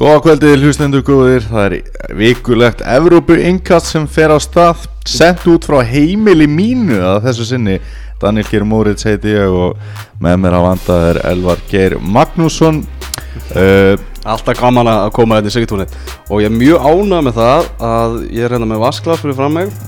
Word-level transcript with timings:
Góða 0.00 0.20
kvöldið 0.24 0.62
hlustendur 0.64 1.02
góðir, 1.04 1.42
það 1.44 1.64
er 1.66 2.14
vikulegt 2.16 2.78
Evrópu 2.88 3.34
innkast 3.36 3.90
sem 3.92 4.06
fer 4.08 4.32
á 4.32 4.40
stað 4.40 4.86
sendt 5.04 5.42
út 5.52 5.68
frá 5.68 5.82
heimili 5.84 6.46
mínu 6.48 7.02
að 7.04 7.26
þessu 7.26 7.44
sinni. 7.50 7.74
Daniel 8.22 8.48
Geir 8.48 8.64
Móritz 8.64 9.04
heiti 9.04 9.34
ég 9.34 9.52
og 9.52 9.76
með 10.24 10.40
mér 10.40 10.56
að 10.56 10.64
vanda 10.70 10.96
er 11.10 11.20
Elvar 11.34 11.60
Geir 11.68 11.98
Magnússon. 12.00 12.80
Uh, 13.52 14.00
Alltaf 14.24 14.56
gaman 14.56 14.88
að 14.88 15.12
koma 15.20 15.36
þetta 15.36 15.52
í 15.52 15.56
sigtúnið 15.58 15.92
og 16.30 16.40
ég 16.40 16.48
er 16.48 16.56
mjög 16.56 16.88
ánað 16.88 17.28
með 17.28 17.38
það 17.42 17.70
að 17.92 18.18
ég 18.24 18.48
er 18.48 18.56
hérna 18.56 18.72
með 18.72 18.84
vasklas 18.86 19.20
fyrir 19.20 19.36
fram 19.36 19.56
mig. 19.60 19.78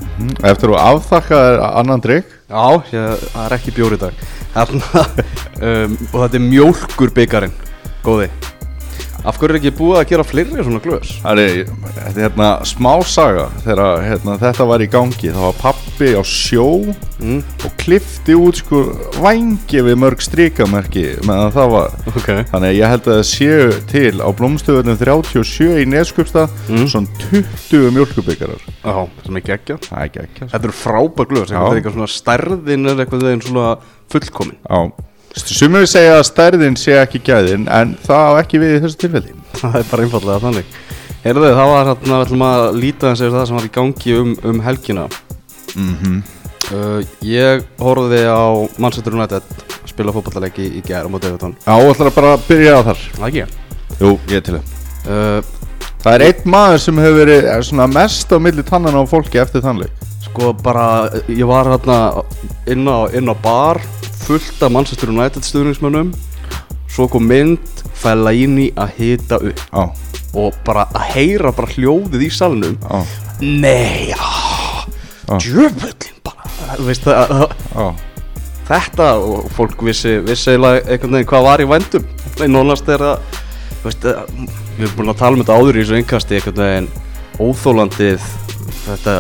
Eftir 0.45 0.77
að 0.77 0.81
afþakka 0.93 1.43
er 1.49 1.67
annan 1.73 2.05
drikk 2.05 2.39
Já, 2.53 2.65
ég, 2.93 3.29
það 3.33 3.45
er 3.49 3.59
ekki 3.63 3.79
bjór 3.81 3.97
í 3.97 4.05
dag. 4.05 4.25
Hérna, 4.61 5.09
um, 5.73 6.01
og 6.13 6.19
þetta 6.21 6.35
er 6.37 6.49
mjólkur 6.53 7.17
byggarinn 7.17 7.61
Góði 8.05 8.29
Af 9.25 9.37
hverju 9.39 9.55
er 9.55 9.59
ekki 9.61 9.71
búið 9.79 9.99
að 10.01 10.09
gera 10.11 10.25
fleiri 10.27 10.65
svona 10.67 10.81
glöðs? 10.83 11.13
Það 11.23 11.41
er, 11.45 11.59
þetta 11.87 12.11
er 12.11 12.17
hérna 12.25 12.49
smá 12.67 12.93
saga 13.07 13.45
þegar 13.63 14.03
hérna, 14.09 14.35
þetta 14.43 14.67
var 14.67 14.83
í 14.83 14.89
gangi. 14.91 15.31
Þá 15.31 15.41
var 15.47 15.59
pappi 15.63 16.13
á 16.19 16.23
sjó 16.27 16.69
Mm, 17.23 17.39
og 17.63 17.75
klifti 17.79 18.35
út 18.35 18.57
sko 18.59 18.81
vangi 19.23 19.79
við 19.87 19.95
mörg 20.03 20.19
strikamerki 20.25 21.05
meðan 21.23 21.53
það 21.55 21.69
var. 21.71 21.93
Ok. 22.11 22.27
Þannig 22.51 22.67
að 22.67 22.75
ég 22.81 22.91
held 22.91 23.05
að 23.07 23.15
það 23.21 23.29
séu 23.29 23.77
til 23.93 24.19
á 24.19 24.29
blómstöðunum 24.41 24.99
37 24.99 25.69
í 25.79 25.87
Neskupstað 25.87 26.51
Mm. 26.67 26.89
svona 26.91 27.07
20 27.31 27.95
mjölkubikarar 27.95 28.59
Já, 28.83 29.07
sem 29.23 29.37
er 29.39 29.43
ekki 29.45 29.55
ekki 29.55 30.49
Þetta 30.51 30.65
eru 30.67 30.75
frábær 30.75 31.31
glöðs, 31.31 31.53
þetta 31.55 31.71
er 31.71 31.79
eitthvað 31.79 31.95
svona 32.01 32.11
stærðin 32.11 32.91
er 32.91 33.05
eitthvað 33.05 33.25
þeim 33.29 33.47
svona 33.47 33.69
fullkomin. 34.11 34.59
Já, 34.67 34.81
sumur 35.37 35.87
segja 35.89 36.19
að 36.19 36.27
stærðin 36.29 36.77
sé 36.81 36.97
ekki 37.01 37.23
gæðin 37.25 37.69
en 37.73 37.95
það 38.05 38.29
á 38.29 38.33
ekki 38.43 38.61
við 38.63 38.75
í 38.77 38.83
þessu 38.85 39.01
tilfelli. 39.05 39.35
Það 39.57 39.79
er 39.79 39.89
bara 39.91 40.07
einfallega 40.07 40.43
þannig. 40.43 40.77
Heyrðu, 41.23 41.51
það 41.55 41.71
var 41.71 41.89
hérna, 41.91 42.13
við 42.13 42.25
ætlum 42.27 42.45
að 42.49 42.63
líta 42.83 43.11
eins 43.11 43.23
og 43.23 43.35
það 43.37 43.49
sem 43.49 43.59
var 43.59 43.69
í 43.69 43.73
gangi 43.77 44.17
um, 44.19 44.37
um 44.51 44.63
helgina. 44.67 45.09
Mm 45.73 46.21
uh, 46.73 47.01
Ég 47.25 47.65
horfði 47.81 48.23
á 48.29 48.45
Manchester 48.79 49.17
United 49.17 49.43
spila 49.89 50.13
fótballaleiki 50.13 50.69
í 50.79 50.83
á 50.89 51.09
móti 51.09 51.29
Evertón 51.29 51.57
Já, 51.65 51.73
þú 51.77 51.91
ætlar 51.93 52.11
að 52.11 52.15
bara 52.17 52.37
að 52.37 52.47
byrja 52.49 52.77
á 52.77 52.81
þar. 52.91 53.03
Það 53.17 53.29
ekki? 53.29 53.45
Jú, 54.01 54.13
ég 54.33 54.45
til 54.45 54.57
það. 54.59 54.79
Uh, 55.03 55.61
Það 56.03 56.17
er 56.17 56.23
einn 56.27 56.49
maður 56.51 56.81
sem 56.83 56.97
hefur 56.99 57.21
verið 57.21 57.45
mest 57.95 58.33
á 58.35 58.39
milli 58.43 58.63
tannan 58.67 58.97
á 58.99 59.03
fólki 59.07 59.39
eftir 59.39 59.63
þannleik 59.63 60.01
Sko 60.25 60.51
bara, 60.59 61.07
ég 61.31 61.47
var 61.47 61.71
hérna 61.71 61.99
inn 62.67 62.83
á, 62.91 63.07
inn 63.15 63.31
á 63.31 63.35
bar 63.39 63.79
fullt 64.27 64.63
af 64.63 64.73
Manchester 64.75 65.13
United 65.13 65.47
stuðningsmönnum. 65.47 66.13
Svo 66.93 67.09
kom 67.09 67.27
mynd 67.29 67.85
Fellaini 68.03 68.71
að 68.77 68.97
hita 68.99 69.41
upp. 69.41 69.67
Já, 69.73 69.85
Og 70.33 70.55
bara 70.65 70.87
að 70.97 71.11
heyra 71.13 71.51
bara 71.53 71.69
hljóðið 71.75 72.23
í 72.25 72.31
salnum. 72.33 72.79
Já, 72.81 73.03
Nei, 73.43 74.15
djöfullin 75.37 76.23
bara. 76.25 76.49
Veist 76.81 77.05
það 77.05 77.51
já 77.75 77.87
þetta 78.73 79.09
og 79.21 79.49
fólk 79.57 79.83
vissi, 79.87 80.19
eiginlega 80.23 80.83
einhvern 80.87 81.17
veginn 81.19 81.31
hvað 81.31 81.47
var 81.49 81.63
í 81.63 81.69
vændum. 81.69 82.07
Nei, 82.41 82.49
nánast 82.51 82.89
er 82.93 83.03
þú 83.03 83.89
veist, 83.89 84.07
að, 84.07 84.37
við 84.77 84.87
erum 84.87 84.99
búin 85.01 85.13
að 85.13 85.21
tala 85.23 85.37
um 85.37 85.43
þetta 85.43 85.59
áður 85.59 85.79
í 85.79 85.83
þessu 85.83 85.99
einkasti 85.99 86.39
einhvern 86.39 86.63
veginn 86.63 86.89
óþólandið 87.43 88.29
þetta 88.87 89.17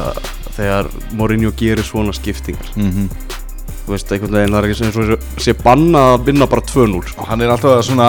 þegar 0.53 0.91
Mourinho 1.19 1.53
gerir 1.58 1.86
svona 1.86 2.14
skiptingar. 2.17 2.73
Mm 2.77 3.08
þú 3.87 3.95
veist, 3.95 4.13
einhvern 4.15 4.37
veginn 4.39 4.55
það 4.55 4.59
er 4.63 4.69
ekki 4.69 4.87
eins 4.87 4.99
og 5.03 5.41
sé- 5.47 5.57
banna 5.63 6.03
að 6.15 6.27
vinna 6.29 6.47
bara 6.51 6.63
2-0 6.71 7.03
sko. 7.11 7.27
Hann 7.29 7.41
er 7.43 7.51
alltaf 7.55 7.83
svona, 7.87 8.09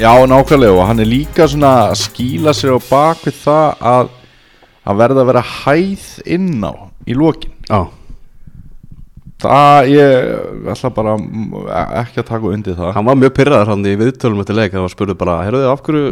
já 0.00 0.12
nákvæmlega 0.32 0.72
og 0.78 0.86
hann 0.88 1.00
er 1.04 1.10
líka 1.10 1.48
svona 1.48 1.72
að 1.90 2.00
skýla 2.06 2.54
sér 2.56 2.76
á 2.76 2.80
bak 2.88 3.22
við 3.28 3.38
það 3.44 3.86
að 3.92 4.08
að 4.88 4.96
verða 5.02 5.20
að 5.20 5.30
vera 5.34 5.44
hæð 5.44 6.04
inn 6.26 6.64
á 6.64 6.72
í 7.06 7.14
lokin. 7.14 7.52
Já, 7.68 7.86
Það, 9.38 9.86
ég 9.94 10.66
ætla 10.72 10.88
bara 10.96 11.12
ekki 12.00 12.18
að 12.18 12.26
taka 12.26 12.48
undir 12.50 12.74
það. 12.74 12.88
Hann 12.96 13.06
var 13.06 13.18
mjög 13.20 13.34
pyrraður 13.36 13.68
hann 13.70 13.84
í 13.86 13.92
viðtölum 14.00 14.40
eftir 14.42 14.56
leik 14.58 14.72
hann 14.74 14.82
var 14.82 14.90
spurði 14.90 15.14
bara, 15.20 15.36
heyrðu 15.46 15.68
af 15.70 15.82
hverju 15.86 16.08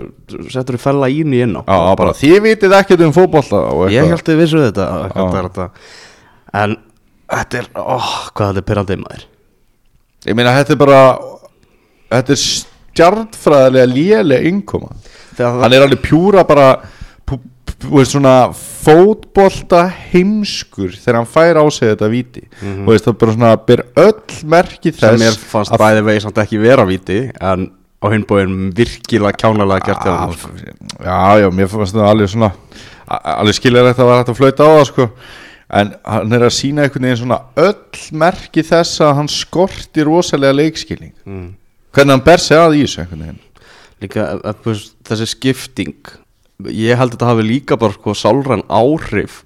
settur 0.54 0.76
þú 0.78 0.82
fella 0.84 1.08
ín 1.10 1.34
í 1.34 1.40
inn 1.42 1.56
á? 1.58 1.62
Já, 1.66 1.96
bara, 1.98 2.12
þið 2.14 2.36
vitið 2.44 2.76
ekkert 2.78 3.02
um 3.02 3.14
fótbolta 3.16 3.64
og 3.72 3.90
Ég 3.90 4.06
held 4.12 4.22
þið 4.28 4.38
vissu 4.44 4.62
þetta, 4.68 4.86
þetta. 5.34 5.66
En 6.62 6.76
þetta 7.32 7.58
er, 7.62 7.68
óh, 7.80 8.10
hvað 8.36 8.52
þetta 8.52 8.62
er 8.62 8.68
pyrrandið 8.70 9.00
maður? 9.02 9.24
Ég 10.26 10.36
meina, 10.38 10.54
þetta 10.58 10.74
er 10.76 10.80
bara 10.82 11.00
Þetta 12.06 12.32
er 12.36 12.40
stjartfræðilega 12.42 13.86
léleg 13.90 14.44
innkoma. 14.50 14.92
Þegar 15.36 15.56
Hann 15.64 15.74
er 15.76 15.84
alveg 15.84 16.02
pjúra 16.04 16.44
bara 16.48 16.66
pú, 17.26 17.38
veist, 17.90 18.12
svona 18.14 18.34
fótbolta 18.54 19.82
heimskur 20.12 20.94
þegar 20.94 21.18
hann 21.20 21.28
fær 21.28 21.58
á 21.60 21.64
sig 21.74 21.90
þetta 21.92 22.08
víti. 22.12 22.44
Og 22.62 22.92
veist, 22.92 23.08
það 23.08 23.18
bara 23.22 23.34
svona 23.34 23.50
ber 23.68 23.82
öll 23.98 24.38
merki 24.54 24.92
þess 24.94 25.02
sem 25.10 25.18
mér 25.24 25.40
fannst 25.50 25.74
bæði 25.82 26.04
vegi 26.06 26.22
samt 26.24 26.38
ekki 26.44 26.60
vera 26.62 26.86
víti 26.88 27.18
en 27.42 27.66
á 27.98 28.06
hinbóin 28.12 28.70
virkilega 28.76 29.34
kjánalega 29.40 29.90
gert 29.90 30.06
Ah, 30.06 30.30
sko. 30.30 30.52
Já, 31.02 31.18
já, 31.42 31.48
mér 31.50 31.68
fannst 31.72 31.96
það 31.96 32.10
alveg 32.12 32.30
svona 32.32 32.52
alveg 33.10 33.58
skiljanlegt 33.58 33.98
að 34.02 34.08
var 34.12 34.22
hægt 34.22 34.32
að 34.32 34.38
flauta 34.40 34.62
á 34.62 34.70
það 34.78 34.86
sko 34.92 35.08
en 35.70 35.94
hann 36.06 36.32
er 36.36 36.44
að 36.46 36.54
sína 36.54 36.84
einhvern 36.86 37.08
veginn 37.08 37.22
svona 37.24 37.40
öll 37.58 38.02
merki 38.12 38.62
þess 38.66 39.00
að 39.02 39.14
hann 39.20 39.30
skorti 39.32 40.04
rosalega 40.06 40.54
leikskilning. 40.60 41.14
Mm. 41.26 41.48
hvernig 41.96 42.14
hann 42.16 42.26
ber 42.26 42.42
sig 42.42 42.56
að 42.60 42.76
í 42.78 42.84
þessu 42.84 43.02
einhvern 43.02 43.24
veginn? 43.26 43.42
Líka 44.04 44.26
þessi 45.08 45.26
skipting 45.32 45.94
ég 46.70 46.96
held 46.98 47.14
að 47.14 47.16
þetta 47.16 47.30
hafi 47.32 47.46
líka 47.46 47.78
bara 47.80 47.96
sko 47.96 48.14
sálræn 48.16 48.62
áhrif 48.68 49.42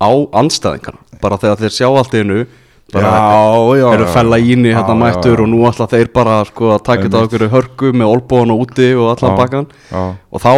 á 0.00 0.10
anstæðingarna 0.36 1.20
bara 1.22 1.40
þegar 1.40 1.64
þeir 1.64 1.74
sjá 1.74 1.88
allt 1.88 2.14
einu 2.14 2.44
bara 2.92 3.10
Já, 3.10 3.80
já, 3.80 3.86
eru 3.96 4.04
já. 4.04 4.12
fella 4.12 4.38
íni 4.38 4.72
hérna 4.76 4.94
já, 4.94 5.00
mættur 5.00 5.40
og 5.40 5.48
nú 5.48 5.64
ætla 5.68 5.88
þeir 5.90 6.10
bara 6.14 6.42
sko 6.44 6.74
að 6.76 6.82
taka 6.84 7.06
þetta 7.06 7.20
á 7.20 7.22
einhverju 7.24 7.50
hörku 7.54 7.92
með 7.96 8.12
olbóðan 8.12 8.52
og 8.54 8.64
úti 8.66 8.90
og 8.94 9.10
allan 9.14 9.66
já. 9.90 10.02
og 10.30 10.44
þá 10.44 10.52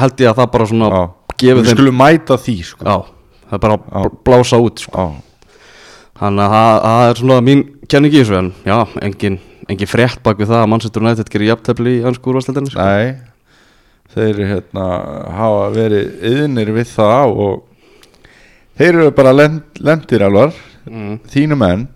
held 0.00 0.20
ég 0.20 0.30
að 0.30 0.36
það 0.42 0.50
bara 0.52 0.66
svona 0.70 0.90
gefið 1.40 1.62
Við 1.62 1.70
þeim 1.70 1.78
skulum 1.78 1.98
mæta 1.98 2.36
því 2.40 2.56
sko. 2.68 2.84
Já, 2.84 2.96
það 3.50 3.56
er 3.56 3.62
bara 3.64 3.78
að 4.00 4.12
blása 4.26 4.60
út 4.62 4.82
sko. 4.84 5.06
Þannig 6.20 6.44
að 6.44 6.54
það, 6.84 7.04
er 7.08 7.20
svona 7.20 7.40
mín 7.44 7.64
kenning 7.90 8.14
í 8.14 8.20
þessu 8.20 8.36
en 8.38 8.52
já, 8.68 8.76
engin, 9.02 9.38
engin 9.72 9.90
frétt 9.90 10.20
bak 10.22 10.38
við 10.38 10.52
það 10.52 10.62
að 10.62 10.70
Manchester 10.70 11.04
United 11.04 11.32
gerir 11.32 11.50
jafntefli 11.54 11.96
í 11.96 12.04
hansku 12.04 12.32
úrvastildinni 12.32 12.74
sko. 12.74 12.86
nei. 12.86 13.26
Þeir 14.10 14.40
hérna 14.42 14.86
hafa 15.36 15.66
verið 15.74 16.24
yðnir 16.26 16.72
við 16.74 16.88
það 16.90 17.36
og 17.44 17.60
þeir 18.78 18.90
eru 18.90 19.12
bara 19.14 19.34
lend, 19.36 19.62
lendir 19.78 20.24
alvar 20.26 20.54
mm. 20.86 21.20
þínu 21.30 21.58
menn. 21.58 21.86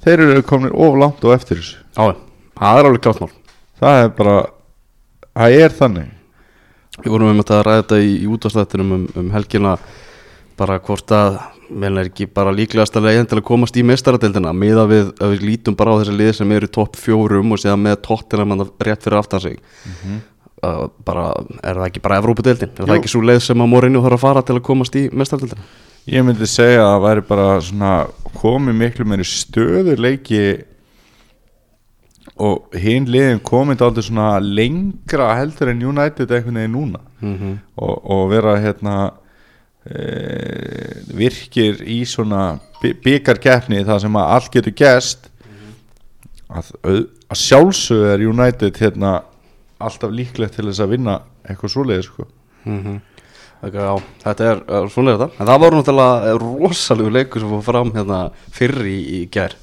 Þeir 0.00 0.24
eru 0.24 0.44
komin 0.48 0.72
of 0.72 0.96
langt 0.96 1.24
og 1.28 1.36
eftir 1.36 1.60
þessu. 1.60 1.82
Já, 1.96 2.16
það 2.56 2.80
er 2.80 2.88
alveg 2.88 3.04
klátt 3.04 3.20
mál. 3.20 3.34
Það 3.80 4.02
er 4.02 4.14
bara 4.16 4.36
það 5.36 5.56
er 5.60 5.76
þannig. 5.76 6.14
Við 7.00 7.12
vorum 7.14 7.32
um 7.32 7.42
að 7.44 7.64
ræða 7.64 7.82
þetta 7.82 7.98
í, 8.02 8.14
í 8.24 8.28
útastættinum 8.28 8.94
um, 8.96 9.04
um 9.20 9.28
helgina 9.32 9.76
bara 10.60 10.78
hvort 10.84 11.12
að 11.16 11.38
menn 11.70 11.98
er 12.00 12.08
ekki 12.10 12.26
bara 12.34 12.52
líklegast 12.54 12.96
að 12.98 13.06
leiðin 13.08 13.28
til 13.30 13.38
að 13.38 13.46
komast 13.50 13.76
í 13.78 13.84
mestaradildina 13.86 14.52
miða 14.56 14.86
við 14.90 15.12
að 15.22 15.34
við 15.34 15.44
lítum 15.48 15.76
bara 15.78 15.94
á 15.94 15.98
þessi 16.00 16.16
lið 16.18 16.32
sem 16.40 16.54
eru 16.56 16.68
topp 16.78 16.98
fjórum 17.00 17.54
og 17.54 17.62
séðan 17.62 17.84
með 17.84 18.00
tóttina 18.08 18.46
mann 18.48 18.64
rétt 18.82 19.06
fyrir 19.06 19.20
aftan 19.20 19.44
sig 19.44 19.60
uh, 20.62 20.88
bara, 21.06 21.28
er 21.62 21.78
það 21.78 21.86
ekki 21.86 22.02
bara 22.04 22.18
Evrópudeildin? 22.22 22.72
Er 22.74 22.82
Jú. 22.82 22.88
það 22.90 22.98
ekki 22.98 23.12
svo 23.14 23.22
leið 23.26 23.44
sem 23.46 23.62
að 23.62 23.70
Mourinho 23.74 24.02
þarf 24.06 24.18
að 24.18 24.24
fara 24.26 24.42
til 24.42 24.58
að 24.58 24.66
komast 24.70 24.98
í 24.98 25.06
mestaradildina? 25.12 25.68
ég 26.10 26.24
myndi 26.26 26.48
segja 26.48 26.82
að 26.82 26.90
það 26.90 27.04
væri 27.06 27.22
bara 27.28 27.46
svona 27.60 27.94
komið 28.40 28.78
miklu 28.80 29.06
meiri 29.06 29.26
stöðuleiki 29.28 30.44
og 32.40 32.76
hinn 32.80 33.08
liðin 33.10 33.42
komið 33.44 33.82
aldrei 33.84 34.06
svona 34.06 34.30
lengra 34.40 35.34
heldur 35.38 35.70
en 35.72 35.82
United 35.92 36.30
einhvern 36.32 36.60
veginn 36.62 36.76
núna 36.76 37.06
Mm 37.20 37.36
-hmm. 37.36 37.56
og, 37.76 38.10
og 38.10 38.30
vera 38.30 38.56
hérna 38.56 39.12
e, 39.84 40.29
virkir 41.20 41.82
í 41.84 42.00
svona 42.08 42.58
byggarkeppni 42.80 43.84
það 43.84 44.04
sem 44.06 44.16
að 44.16 44.32
allt 44.36 44.52
getur 44.54 44.76
gest 44.80 45.28
að, 46.50 46.72
að 46.82 47.38
sjálfsög 47.38 48.06
er 48.14 48.26
United 48.26 48.80
hérna 48.80 49.20
alltaf 49.80 50.12
líklegt 50.12 50.58
til 50.58 50.66
þess 50.68 50.82
að 50.84 50.96
vinna 50.96 51.20
eitthvað 51.46 51.74
svoleiði 51.76 52.08
sko. 52.08 52.26
Mm 52.64 52.98
já, 53.60 53.88
þetta 54.24 54.44
er, 54.50 54.60
er 54.72 54.86
svona 54.92 55.16
þetta. 55.16 55.26
En 55.36 55.48
það 55.48 55.58
var 55.64 55.74
náttúrulega 55.76 56.36
rosalegu 56.40 57.10
leikur 57.12 57.42
sem 57.42 57.50
fór 57.50 57.66
fram 57.66 57.90
hérna 57.92 58.20
fyrr 58.56 58.86
í, 58.88 58.98
í 59.20 59.20
gær 59.32 59.56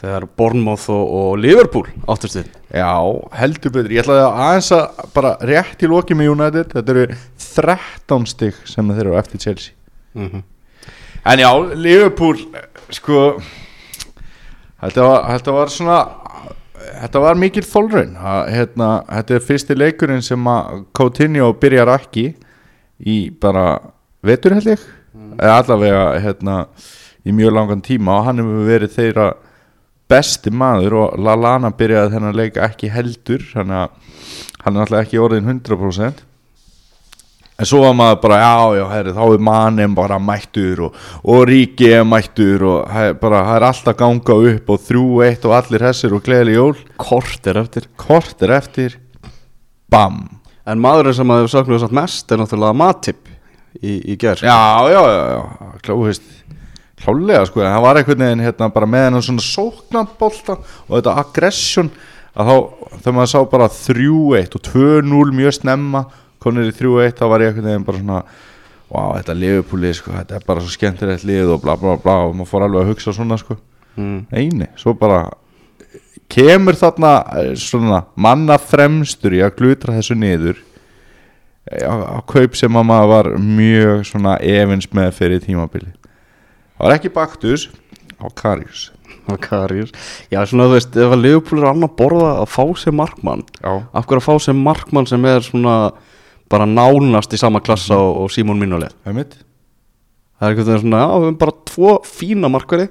þegar 0.00 0.26
Bournemouth 0.36 0.88
og, 0.90 1.12
og 1.18 1.36
Liverpool 1.38 1.86
áttust 2.10 2.40
við 2.40 2.48
Já, 2.74 2.90
heldur 3.38 3.70
betur, 3.70 3.94
ég 3.94 4.02
ætlaði 4.02 4.24
að 4.24 4.40
aðeins 4.46 4.72
að 4.74 5.04
bara 5.14 5.36
rétt 5.46 5.84
í 5.84 5.90
loki 5.90 6.16
með 6.18 6.32
United. 6.32 6.72
Þetta 6.74 6.94
eru 6.96 7.06
13 7.44 8.26
stygg 8.32 8.58
sem 8.66 8.90
þeir 8.90 9.04
eru 9.04 9.16
eftir 9.20 9.44
Chelsea. 9.46 9.78
Mm 10.18 10.28
-hmm. 10.30 10.42
En 11.24 11.40
já, 11.40 11.48
Liverpool 11.72 12.36
sko 12.92 13.20
þetta 14.82 15.06
var, 15.06 15.22
þetta 15.32 15.54
var 15.56 15.70
svona 15.72 16.00
þetta 16.84 17.22
var 17.24 17.38
mikil 17.40 17.64
þólraun 17.64 18.18
að, 18.20 18.40
hérna, 18.52 18.88
þetta 19.08 19.36
er 19.36 19.46
fyrsti 19.46 19.76
leikurinn 19.78 20.24
sem 20.24 20.50
að 20.50 20.82
Coutinho 20.96 21.48
byrjar 21.60 21.94
ekki 21.94 22.26
í 23.00 23.16
bara 23.40 23.78
vetur 24.24 24.56
held 24.56 24.74
ég. 24.74 24.84
Eða 25.38 25.56
allavega 25.62 26.04
hérna, 26.22 26.58
í 27.24 27.32
mjög 27.32 27.56
langan 27.56 27.82
tíma. 27.84 28.18
Og 28.18 28.28
hann 28.28 28.42
hefur 28.42 28.68
verið 28.68 28.94
þeirra 28.98 29.26
besti 30.10 30.52
maður 30.52 30.98
og 31.00 31.18
Lallana 31.24 31.72
byrjaði 31.74 32.14
þennan 32.18 32.36
leik 32.36 32.60
ekki 32.60 32.92
heldur. 32.92 33.48
Hann 33.56 33.72
er 33.72 33.88
alltaf 34.68 35.00
ekki 35.00 35.22
orðin 35.22 35.48
100% 35.48 36.24
en 37.54 37.68
svo 37.68 37.82
var 37.84 37.94
maður 37.94 38.20
bara 38.24 38.38
já 38.40 38.78
já 38.78 38.84
herri, 38.90 39.12
þá 39.14 39.24
er 39.26 39.42
mannin 39.48 39.94
bara 39.94 40.18
mættur 40.18 40.80
og, 40.88 40.96
og 41.22 41.44
ríki 41.48 41.90
er 41.94 42.06
mættur 42.06 42.64
og 42.66 42.78
það 42.90 43.10
er 43.10 43.18
bara 43.20 43.42
það 43.46 43.58
er 43.58 43.66
alltaf 43.68 43.98
ganga 44.00 44.38
upp 44.50 44.72
og 44.74 44.86
þrjú 44.88 45.04
eitt 45.26 45.46
og 45.46 45.56
allir 45.58 45.86
hessir 45.86 46.16
og 46.16 46.24
gleðli 46.26 46.56
jól. 46.56 46.74
Kort 46.98 47.46
er 47.50 47.60
eftir. 47.62 47.86
Kort 48.00 48.42
er 48.42 48.56
eftir. 48.58 48.96
Bam. 49.90 50.24
En 50.66 50.80
maðurinn 50.82 51.14
sem 51.14 51.30
að 51.30 51.44
við 51.44 51.52
saknaðum 51.52 51.84
satt 51.84 51.94
mest 52.00 52.32
er 52.32 52.40
náttúrulega 52.40 52.78
Matip 52.80 53.30
í, 53.78 54.00
í 54.00 54.16
gerð 54.18 54.46
já 54.48 54.58
já 54.90 55.02
já, 55.04 55.22
já. 55.34 55.70
Klá, 55.84 55.94
veist, 56.00 56.26
klálega 57.04 57.44
sko. 57.46 57.62
En 57.62 57.70
það 57.70 57.86
var 57.86 58.00
einhvern 58.00 58.26
veginn 58.26 58.44
hérna 58.48 58.70
bara 58.74 58.90
með 58.90 59.06
hennar 59.08 59.26
svona 59.28 59.46
sóknabólta 59.46 60.58
og 60.58 60.96
þetta 60.96 61.16
aggression 61.22 61.92
að 62.34 62.50
þá 62.50 62.54
þegar 62.98 63.16
maður 63.20 63.30
sá 63.30 63.40
bara 63.52 63.70
þrjú 63.70 64.20
eitt 64.40 64.56
og 64.58 64.64
2-0 64.72 65.34
mjög 65.38 65.58
snemma 65.60 66.04
konur 66.44 66.68
í 66.68 66.74
3-1 66.74 67.16
þá 67.18 67.24
var 67.30 67.44
ég 67.44 67.52
einhvern 67.52 67.70
veginn 67.70 67.86
bara 67.86 68.02
svona 68.02 68.18
wow 68.92 69.14
þetta 69.16 69.38
liðupúli 69.38 69.94
sko 69.96 70.12
þetta 70.14 70.38
er 70.38 70.44
bara 70.46 70.64
svo 70.64 70.74
skemmtilegt 70.74 71.24
lið 71.28 71.54
og 71.54 71.64
bla 71.64 71.76
bla 71.80 71.96
bla 72.00 72.18
og 72.28 72.36
maður 72.36 72.50
fór 72.52 72.66
alveg 72.66 72.84
að 72.84 72.92
hugsa 72.92 73.16
svona 73.16 73.38
sko. 73.40 73.56
Mm. 73.94 74.24
eini, 74.34 74.66
svo 74.74 74.90
bara 74.98 75.28
kemur 76.32 76.74
þarna 76.74 77.10
eh, 77.38 77.52
svona 77.58 78.00
manna 78.18 78.56
fremstur 78.58 79.36
í 79.36 79.42
að 79.44 79.54
glutra 79.60 79.94
þessu 79.94 80.16
niður 80.18 80.58
eh, 81.70 81.84
á, 81.86 82.18
á 82.18 82.18
kaup 82.26 82.58
sem 82.58 82.74
að 82.74 82.88
maður 82.90 83.12
var 83.12 83.30
mjög 83.38 84.02
svona 84.10 84.34
evins 84.42 84.90
með 84.90 85.12
fyrir 85.20 85.44
tímabili 85.44 85.92
það 86.74 86.88
var 86.88 86.96
ekki 86.96 87.14
Baktus 87.14 87.68
á 88.18 88.26
Karius. 88.34 88.90
Og 89.30 89.38
Karius. 89.40 89.92
Já, 90.28 90.42
svona 90.44 90.66
þú 90.68 90.76
veist, 90.76 90.96
ef 91.00 91.14
að 91.14 91.22
Leopold 91.22 91.62
er 91.62 91.70
annað 91.70 91.94
borða 91.98 92.32
að 92.42 92.50
fá 92.52 92.64
sér 92.76 92.96
markmann 92.96 93.44
já, 93.56 93.72
Af 93.94 94.08
hverju 94.08 94.20
að 94.20 94.26
fá 94.26 94.34
sér 94.44 94.58
markmann 94.58 95.08
sem 95.08 95.24
er 95.28 95.44
svona 95.44 95.76
bara 96.52 96.66
nánast 96.68 97.32
í 97.34 97.40
sama 97.40 97.62
klassa 97.64 97.96
og, 97.96 98.24
og 98.24 98.32
Simon 98.34 98.60
Minolet 98.60 98.94
það 99.02 99.12
er 99.12 99.18
mitt 99.22 99.40
Það 100.34 100.44
er 100.44 100.50
einhvern 100.50 100.66
veginn 100.66 100.82
svona, 100.82 100.98
já, 101.00 101.10
við 101.14 101.24
erum 101.28 101.36
bara 101.40 101.52
tvo 101.70 101.90
fína 102.04 102.48
markverði 102.50 102.88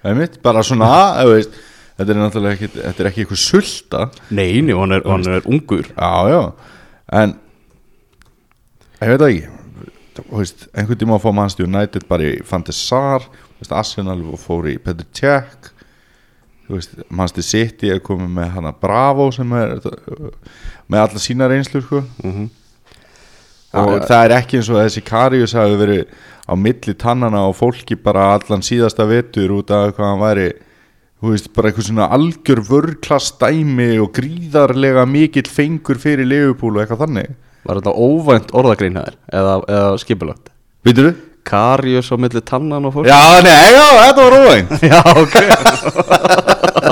það 0.00 0.10
er 0.10 0.16
mitt, 0.18 0.40
bara 0.44 0.64
svona 0.66 0.88
veist, 1.30 1.60
þetta 2.00 2.14
er 2.14 2.20
náttúrulega 2.20 2.56
ekki 2.56 2.68
þetta 2.74 3.02
er 3.02 3.08
ekki 3.10 3.24
eitthvað 3.24 3.42
sulta. 3.44 4.02
Nei, 4.32 4.60
nei, 4.64 4.74
og 4.74 4.84
hann 4.84 4.96
er, 4.96 5.06
hann 5.08 5.26
er 5.28 5.48
ungur. 5.48 5.88
Já, 5.92 6.12
já, 6.32 6.42
en 7.20 7.34
ég 9.00 9.12
veit 9.14 9.26
ekki. 9.28 9.56
Þú 10.20 10.30
veist, 10.36 10.64
einhvern 10.74 11.00
tíma 11.00 11.18
fá 11.22 11.30
mannstu 11.32 11.64
United 11.64 12.06
bara 12.08 12.26
í 12.26 12.40
veist, 12.40 13.72
Arsenal 13.72 14.20
fór 14.40 14.70
í 14.72 14.78
Petr 14.80 15.06
Cech. 15.16 15.70
Þú 16.66 16.78
veist, 16.78 16.96
mannstu 17.08 17.44
City 17.44 17.92
er 17.92 18.00
komið 18.04 18.32
með 18.38 18.50
hana 18.56 18.72
Bravo 18.72 19.30
sem 19.34 19.52
er 19.58 19.76
með 20.90 21.04
alla 21.04 21.22
sína 21.22 21.48
reynslu 21.50 21.84
sko. 21.84 22.04
mm 22.24 22.48
og 23.76 23.92
það 24.08 24.24
er 24.24 24.34
ekki 24.40 24.58
eins 24.58 24.70
og 24.72 24.80
þessi 24.80 25.02
Karius 25.06 25.54
hafi 25.54 25.76
verið 25.78 26.02
á 26.50 26.52
milli 26.58 26.94
tannana 26.98 27.44
og 27.46 27.54
fólki 27.58 27.94
bara 28.00 28.32
allan 28.34 28.64
síðasta 28.66 29.06
vetur 29.06 29.52
út 29.60 29.70
af 29.70 29.94
hvað 29.94 30.08
hann 30.10 30.22
væri 30.24 30.48
þú 31.20 31.34
veist, 31.34 31.50
bara 31.54 31.68
eitthvað 31.70 31.86
svona 31.90 32.08
algjör 32.16 32.62
vörklass 32.66 33.34
dæmi 33.40 33.90
og 34.00 34.12
gríðarlega 34.16 35.04
mikill 35.06 35.50
fengur 35.52 36.00
fyrir 36.00 36.26
Leopold 36.28 36.78
og 36.78 36.84
eitthvað 36.84 37.04
þannig. 37.04 37.34
Var 37.68 37.80
þetta 37.82 37.92
óvænt 37.92 38.54
orðagrein 38.56 38.96
hæðir 38.96 39.18
eða, 39.28 39.58
eða 39.68 39.98
skipulagt? 40.00 40.48
Veitur 40.86 41.10
þú? 41.10 41.16
Karius 41.50 42.08
á 42.12 42.16
milli 42.20 42.40
tannan 42.44 42.88
og 42.88 42.94
fólk 42.94 43.08
Já, 43.08 43.20
nei, 43.44 43.72
já, 43.72 43.86
þetta 44.06 44.26
var 44.26 44.38
óvænt. 44.40 44.70
Já 44.90 45.00
ok 45.20 46.86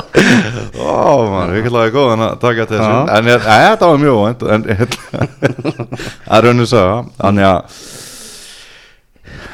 Ó, 0.79 1.29
mann, 1.29 1.53
við 1.55 1.69
klæðum 1.69 1.95
góðan 1.95 2.25
að 2.25 2.35
taka 2.43 2.65
til 2.69 2.77
þessu. 2.77 2.91
Já. 2.91 3.17
En 3.17 3.29
þetta 3.29 3.89
var 3.89 4.03
mjög 4.03 4.19
óvænt 4.19 4.45
En 4.49 4.67
það 4.69 6.35
er 6.37 6.45
raun 6.45 6.63
og 6.65 6.69
saga. 6.69 6.99
Þannig 7.19 7.49
að 7.49 7.79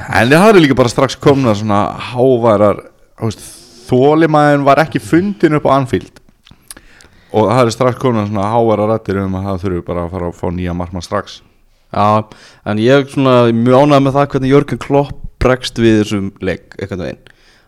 En 0.05 0.29
það 0.29 0.49
eru 0.51 0.61
líka 0.61 0.77
bara 0.77 0.91
strax 0.91 1.17
komna 1.17 1.55
svona 1.57 1.81
háværar 2.11 2.83
Þólimæðin 3.85 4.63
var 4.65 4.81
ekki 4.81 4.99
fundin 5.01 5.57
upp 5.59 5.67
á 5.69 5.77
Anfield. 5.77 6.21
Og 7.35 7.49
það 7.51 7.61
eru 7.61 7.73
strax 7.73 7.99
komna 8.01 8.25
svona 8.25 8.47
háværar 8.49 8.89
rættir 8.93 9.19
um 9.21 9.35
að 9.37 9.49
það 9.49 9.61
þurfi 9.65 9.83
bara 9.85 10.05
að 10.05 10.15
fara 10.15 10.29
að 10.31 10.39
fá 10.39 10.47
nýja 10.55 10.73
markmann 10.77 11.05
strax. 11.05 11.39
Já, 11.93 12.25
en 12.65 12.81
ég 12.81 13.03
er 13.03 13.05
svona 13.11 13.35
mjög 13.53 13.85
ánægð 13.85 14.05
með 14.05 14.17
það 14.17 14.29
hvernig 14.33 14.53
Jörgen 14.53 14.81
Klopp 14.81 15.21
bregst 15.43 15.79
við 15.79 15.99
þessum 16.01 16.31
leik 16.43 16.75
eitthvað 16.79 17.03
veginn. 17.05 17.21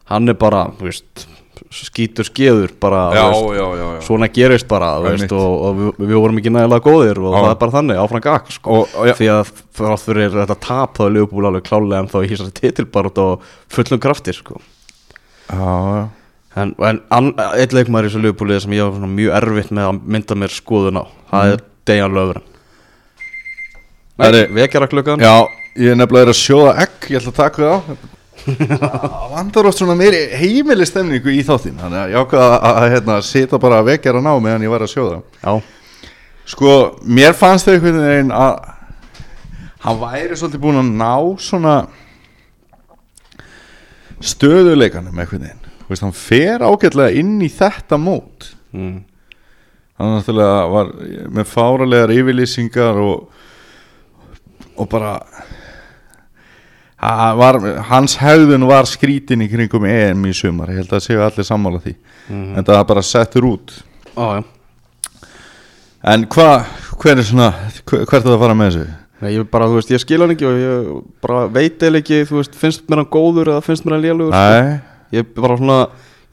Hann 0.09 0.31
er 0.31 0.37
bara, 0.39 0.63
þú 0.79 0.87
veist, 0.89 1.27
skítur 1.73 2.27
skeður 2.27 2.73
bara, 2.81 3.01
þú 3.13 3.23
veist, 3.27 3.57
já, 3.57 3.65
já, 3.79 3.87
svona 4.07 4.29
gerist 4.33 4.67
bara, 4.69 4.91
veist, 5.03 5.31
og, 5.35 5.55
og 5.67 5.79
við, 5.79 5.89
við 6.03 6.19
vorum 6.21 6.41
ekki 6.41 6.53
nægilega 6.53 6.85
góðir 6.85 7.21
og 7.21 7.31
Já. 7.31 7.37
það 7.37 7.49
er 7.49 7.59
bara 7.63 7.75
þannig, 7.77 8.01
áfram 8.03 8.23
gakk, 8.27 8.51
sko. 8.55 8.79
Já, 9.07 9.13
Því 9.17 9.29
að 9.33 9.51
þrátt 9.79 10.05
fyrir 10.05 10.37
þetta 10.37 10.57
tap 10.67 10.97
þá 10.97 11.03
er 11.07 11.15
Leopold 11.17 11.49
alveg 11.51 11.67
klálega 11.67 12.01
en 12.03 12.11
þá 12.11 12.17
í 12.21 12.31
hýsast 12.31 12.55
titilbart 12.57 13.21
og 13.23 13.47
fullum 13.73 14.03
krafti, 14.03 14.35
sko. 14.37 14.61
Já, 15.47 15.73
já. 15.97 16.05
En, 16.57 16.73
en 16.81 17.31
leikmaður 17.45 18.07
í 18.07 18.09
þessu 18.09 18.23
Leopoldið 18.23 18.63
sem 18.63 18.75
ég 18.77 18.89
var 18.89 19.09
mjög 19.11 19.33
erfitt 19.37 19.73
með 19.77 19.89
að 19.91 19.99
mynda 20.15 20.37
mér 20.41 20.53
skoðun 20.55 21.01
á 21.01 21.05
Það 21.29 21.51
er 21.53 21.65
Dejan 21.85 22.15
Löfren 22.17 22.45
Nei, 24.17 24.25
Það 24.25 24.37
vekjara 24.57 24.89
klukkan 24.89 25.21
Já, 25.21 25.33
ég 25.77 25.93
er 25.93 25.99
nefnilega 25.99 26.33
að 26.33 26.39
sjóða 26.39 26.71
egg 26.81 27.09
Ég 27.13 27.19
ætla 27.21 27.33
að 27.35 27.41
taka 27.43 27.69
Það 27.69 28.16
vandar 29.33 29.67
oft 29.69 29.81
svona 29.81 29.95
meiri 29.99 30.21
heimili 30.39 30.85
stemningu 30.87 31.33
í 31.33 31.43
þáttinn 31.45 31.79
Þannig 31.81 31.99
að 31.99 32.13
ég 32.13 32.21
ákvað 32.21 32.55
að, 32.69 32.79
hérna, 32.93 33.17
sita 33.25 33.59
bara 33.61 33.81
að 33.81 33.89
vekja 33.91 34.13
hann 34.15 34.29
á 34.31 34.35
meðan 34.43 34.65
ég 34.65 34.73
var 34.73 34.85
að 34.85 34.93
sjóða. 34.93 35.19
Já, 35.43 35.53
Sko, 36.47 36.73
mér 37.03 37.35
fannst 37.35 37.67
þau 37.67 37.73
einhvern 37.75 38.03
veginn 38.05 38.33
að 38.35 38.73
Hann 39.83 39.99
væri 40.01 40.35
svolítið 40.39 40.63
búinn 40.63 40.81
að 40.81 40.93
ná 40.99 41.13
svona 41.43 41.75
Stöðuleikanum 44.17 45.19
einhvern 45.19 45.43
veginn. 45.45 45.65
Veist, 45.87 46.03
Hann 46.03 46.15
fer 46.17 46.63
ágætlega 46.65 47.13
inn 47.19 47.37
í 47.45 47.49
þetta 47.53 47.99
mót. 48.01 48.53
Mm. 48.75 49.03
hann 49.97 50.11
náttúrulega 50.13 50.57
var 50.69 50.89
með 51.33 51.45
fáralegar 51.49 52.11
yfirlýsingar 52.13 52.99
og 53.01 53.29
og 54.77 54.89
bara 54.89 55.15
var, 56.97 57.59
hans 57.91 58.17
hegðun 58.17 58.65
var 58.67 58.87
skrítin 58.89 59.43
í 59.45 59.49
kringum 59.51 59.85
EM 59.85 60.23
í 60.25 60.33
sumar 60.33 60.71
ég 60.73 60.81
held 60.81 60.95
að 60.97 61.03
séu 61.05 61.21
allir 61.21 61.45
sammála 61.45 61.81
því. 61.83 61.95
Mhm. 62.29 62.57
en 62.57 62.63
það 62.63 62.87
bara 62.87 63.01
settur 63.01 63.45
út. 63.45 63.73
Já. 64.15 64.43
En 66.03 66.25
hvað, 66.25 66.65
hver 66.97 67.17
er 67.17 67.23
hvert 67.85 68.13
er 68.13 68.21
það 68.25 68.33
að 68.33 68.39
fara 68.39 68.53
með 68.57 68.71
þessu? 68.71 68.87
Nei, 69.21 69.31
ég 69.33 69.47
bara, 69.49 69.67
veist, 69.67 69.89
ég 69.89 69.99
skil 70.01 70.19
hann 70.21 70.31
ekki 70.35 70.45
og 70.45 70.57
ég 70.61 70.89
bara 71.21 71.47
veit 71.47 71.79
eða 71.81 72.01
ekki, 72.01 72.25
þú 72.29 72.37
veist, 72.37 72.55
finnst 72.55 72.85
mér 72.89 73.01
hann 73.01 73.09
góður 73.13 73.49
eða 73.53 73.63
finnst 73.65 73.85
mér 73.85 73.97
hann 73.97 74.05
lélugur 74.05 74.31
Nei, 74.31 74.79
Ég 75.11 75.25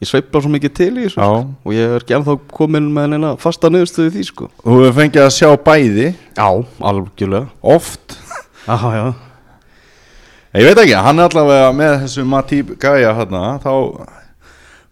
ég 0.01 0.09
sveifla 0.09 0.41
svo 0.43 0.51
mikið 0.51 0.73
til 0.75 0.91
í 0.91 1.05
þessu 1.05 1.15
sko. 1.15 1.55
og 1.65 1.73
ég 1.73 1.93
er 1.95 2.03
ekki 2.03 2.15
ennþá 2.17 2.35
komin 2.51 2.89
með 2.93 3.13
neina 3.13 3.35
fasta 3.39 3.69
niðurstöðu 3.71 4.09
í 4.09 4.13
því, 4.17 4.25
sko. 4.27 4.49
Þú 4.63 4.79
hefur 4.81 4.97
fengið 4.99 5.23
að 5.23 5.35
sjá 5.37 5.49
bæði. 5.65 6.07
Já, 6.35 6.49
algjörlega. 6.91 7.47
Oft. 7.63 8.17
Já, 8.67 8.75
já 8.91 9.05
ég 10.61 10.69
veit 10.69 10.83
ekki, 10.83 10.95
hann 11.07 11.19
er 11.19 11.29
allavega 11.29 11.71
með 11.75 11.97
þessu 12.05 12.27
Matip 12.29 12.75
Gaia 12.81 13.11
hérna, 13.17 13.43
þá 13.63 13.71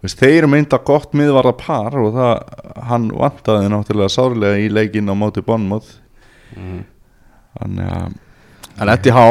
veist, 0.04 0.20
þeir 0.20 0.50
mynda 0.52 0.80
gott 0.84 1.16
miðvarða 1.16 1.54
par 1.60 1.96
og 2.02 2.12
það, 2.18 2.60
hann 2.90 3.08
vantaði 3.16 3.72
náttúrulega 3.72 4.12
sárlega 4.12 4.60
í 4.60 4.68
leikinn 4.74 5.12
á 5.12 5.16
móti 5.16 5.44
Bonmouth 5.46 5.96
þannig 6.54 7.90
að 7.96 8.20
En 8.82 8.90
Eddie 8.90 9.14
Há, 9.14 9.26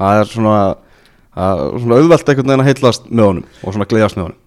það 0.00 0.20
er 0.20 0.30
svona, 0.30 0.60
er 1.38 1.60
svona 1.82 1.98
auðvelt 2.00 2.30
einhvern 2.32 2.48
veginn 2.48 2.64
að 2.64 2.70
heillast 2.70 3.04
með 3.10 3.28
honum 3.28 3.44
og 3.62 3.76
svona 3.76 3.86
gleðast 3.90 4.18
með 4.18 4.24
honum. 4.26 4.40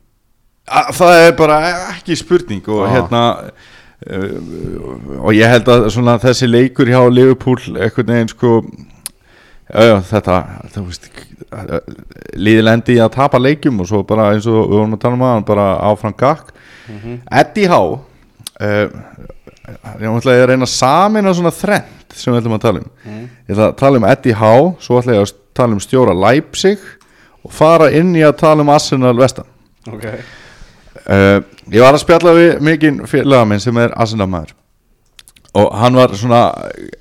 Að, 0.63 0.89
það 0.97 1.19
er 1.21 1.37
bara 1.39 1.59
ekki 1.93 2.17
spurning 2.19 2.67
og 2.71 2.81
Já. 2.83 2.89
hérna 2.97 3.21
uh, 3.43 5.21
og 5.21 5.31
ég 5.35 5.51
held 5.51 5.71
að 5.71 5.87
svona 5.95 6.17
þessi 6.23 6.49
leikur 6.49 6.91
hjá 6.91 6.99
Liverpool 7.11 7.59
einhvern 7.73 8.11
veginn 8.11 8.31
sko 8.31 8.57
já, 9.73 9.95
þetta, 10.09 10.37
þú 10.73 10.83
veist 10.87 11.09
liðilendi 12.37 12.97
að 13.01 13.13
tapa 13.15 13.39
leikjum 13.41 13.81
og 13.83 13.89
svo 13.89 14.01
bara 14.07 14.31
eins 14.33 14.47
og 14.49 14.57
við 14.69 14.77
vorum 14.77 14.95
að 14.97 15.01
tala 15.03 15.17
um 15.19 15.25
að 15.27 15.43
bara 15.49 15.67
áfram 15.89 16.15
gakk. 16.17 16.53
Eddie 17.31 17.69
Há 17.71 17.79
uh, 17.79 18.01
ég 20.01 20.07
ætla 20.09 20.35
að 20.35 20.45
reyna 20.51 20.67
samin 20.69 21.29
að 21.29 21.37
svona 21.39 21.53
þrennt 21.55 22.17
sem 22.17 22.33
við 22.33 22.41
ætlum 22.41 22.57
að 22.57 22.65
tala 22.65 22.83
um. 22.83 22.91
Ég 23.47 23.55
ætla 23.55 23.69
að 23.69 23.77
tala 23.79 24.01
um 24.01 24.07
Eddie 24.09 24.37
Há 24.37 24.53
svo 24.83 24.99
ætla 24.99 25.17
ég 25.17 25.25
að 25.25 25.35
tala 25.53 25.77
um 25.77 25.83
stjóra 25.83 26.15
Leipzig 26.17 26.83
og 27.43 27.53
fara 27.53 27.91
inn 27.95 28.15
í 28.17 28.23
að 28.25 28.37
tala 28.41 28.65
um 28.65 28.71
Arsenal 28.73 29.15
Vestan. 29.17 29.47
Ok. 29.89 30.09
Uh, 31.03 31.39
Ég 31.71 31.79
var 31.79 31.95
að 31.95 32.03
spjalla 32.03 32.33
við 32.35 32.49
mikinn 32.63 32.99
félaga 33.07 33.47
minn 33.47 33.61
sem 33.63 33.77
er 33.79 33.93
Arsenal-maður 33.95 34.51
og 35.53 35.73
hann 35.77 35.97
var 35.97 36.13
svona 36.17 36.43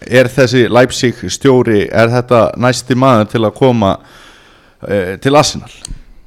er 0.05 0.29
þessi 0.33 0.67
Leipzig 0.69 1.21
stjóri 1.33 1.87
er 1.89 2.13
þetta 2.13 2.45
næsti 2.61 2.97
maður 2.99 3.31
til 3.33 3.45
að 3.47 3.55
koma 3.57 3.93
uh, 3.99 5.15
til 5.23 5.37
Arsenal? 5.37 5.73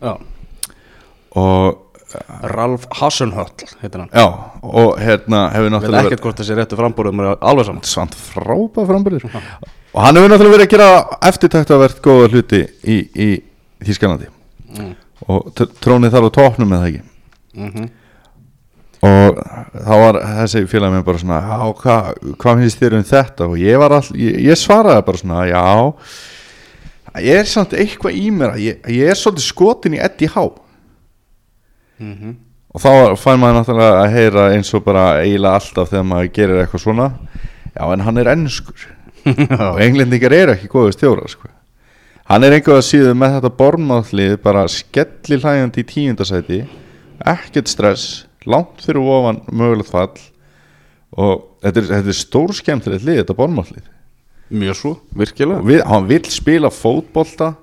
Já. 0.01 0.15
og 1.35 1.81
Ralf 2.43 2.85
Hasenhöll 2.95 3.65
heitir 3.81 3.99
hann. 3.99 4.09
Já, 4.13 4.27
og 4.61 4.99
hérna 5.01 5.49
hefur 5.51 5.73
náttúrulega 5.73 6.07
ekkert 6.07 6.23
hvort 6.23 6.39
þessi 6.39 6.55
réttu 6.55 6.77
frambúrðum 6.79 7.23
er 7.23 7.33
alveg 7.43 7.67
saman 7.67 7.83
svant 7.87 8.15
frábæð 8.15 8.87
framburður. 8.91 9.25
Og 9.27 9.99
hann 9.99 10.19
hefur 10.19 10.31
náttúrulega 10.31 10.55
verið 10.55 10.67
að 10.67 10.73
gera 10.75 10.87
eftirtæktavert 11.29 11.99
góða 12.05 12.29
hluti 12.31 12.61
í, 12.87 12.97
í 13.11 13.29
Þískanandi 13.83 14.29
mm. 14.77 14.93
og 15.27 15.51
tr- 15.57 15.73
trónið 15.83 16.15
þar 16.15 16.29
á 16.31 16.35
topnum 16.39 16.71
með 16.71 16.83
það 16.83 16.91
ekki? 16.93 17.05
Mm 17.59 17.91
og 19.05 19.39
þá 19.85 19.93
var 20.01 20.21
þessi 20.41 20.65
félag 20.71 20.93
mér 20.93 21.07
bara 21.07 21.21
svona 21.21 21.41
já, 21.45 21.57
hvað 21.81 22.11
hva 22.41 22.57
finnst 22.59 22.81
þér 22.81 22.97
um 22.99 23.07
þetta? 23.11 23.49
Og 23.49 23.57
ég 23.61 23.81
var 23.81 23.97
all, 23.99 24.11
ég, 24.19 24.37
ég 24.49 24.59
svaraði 24.59 25.07
bara 25.07 25.21
svona 25.21 25.47
já. 25.49 25.65
Ég 27.23 27.39
er 27.39 27.47
samt 27.47 27.73
eitthvað 27.77 28.17
í 28.19 28.29
mér 28.35 28.55
að 28.55 28.63
ég, 28.65 28.79
ég 28.91 29.11
er 29.11 29.19
svolítið 29.19 29.47
skotin 29.47 29.95
í 29.95 30.03
Eddie 30.03 30.31
Há 30.33 30.43
-hmm. 31.99 32.35
og 32.73 32.81
þá 32.83 32.91
fær 33.19 33.39
maður 33.39 33.59
náttúrulega 33.59 34.03
að 34.03 34.15
heyra 34.15 34.45
eins 34.55 34.73
og 34.75 34.85
bara 34.85 35.05
eiginlega 35.21 35.59
alltaf 35.59 35.91
þegar 35.91 36.07
maður 36.11 36.31
gerir 36.37 36.61
eitthvað 36.63 36.85
svona 36.85 37.09
já 37.75 37.83
en 37.93 38.05
hann 38.07 38.21
er 38.21 38.31
ennskur 38.33 38.87
og 39.71 39.81
englendingar 39.81 40.35
eru 40.35 40.55
ekki 40.55 40.71
góðu 40.71 40.95
stjóra 40.95 41.27
sko. 41.29 41.49
hann 42.29 42.43
er 42.43 42.57
einhverja 42.57 42.85
síðu 42.85 43.15
með 43.17 43.39
þetta 43.39 43.53
bormáðlið 43.61 44.37
bara 44.43 44.67
skelli 44.71 45.39
hlægjandi 45.41 45.83
í 45.83 45.89
tíundasæti 45.93 46.61
ekkert 47.25 47.71
stress 47.71 48.25
langt 48.49 48.85
fyrir 48.85 49.01
ofan 49.01 49.41
mögulegt 49.51 49.91
fall. 49.91 50.15
Og 51.15 51.45
þetta 51.63 51.81
er, 51.81 51.91
þetta 51.91 52.11
er 52.11 52.17
stór 52.17 52.55
skemmtilegt 52.55 53.05
lið 53.07 53.21
þetta 53.21 53.37
bormáðlið 53.37 53.91
Mjög 54.55 54.77
svo, 54.77 54.95
virkilega. 55.17 55.63
Við, 55.65 55.79
hann 55.89 56.09
vill 56.09 56.25
spila 56.29 56.69
fótbolta 56.69 57.55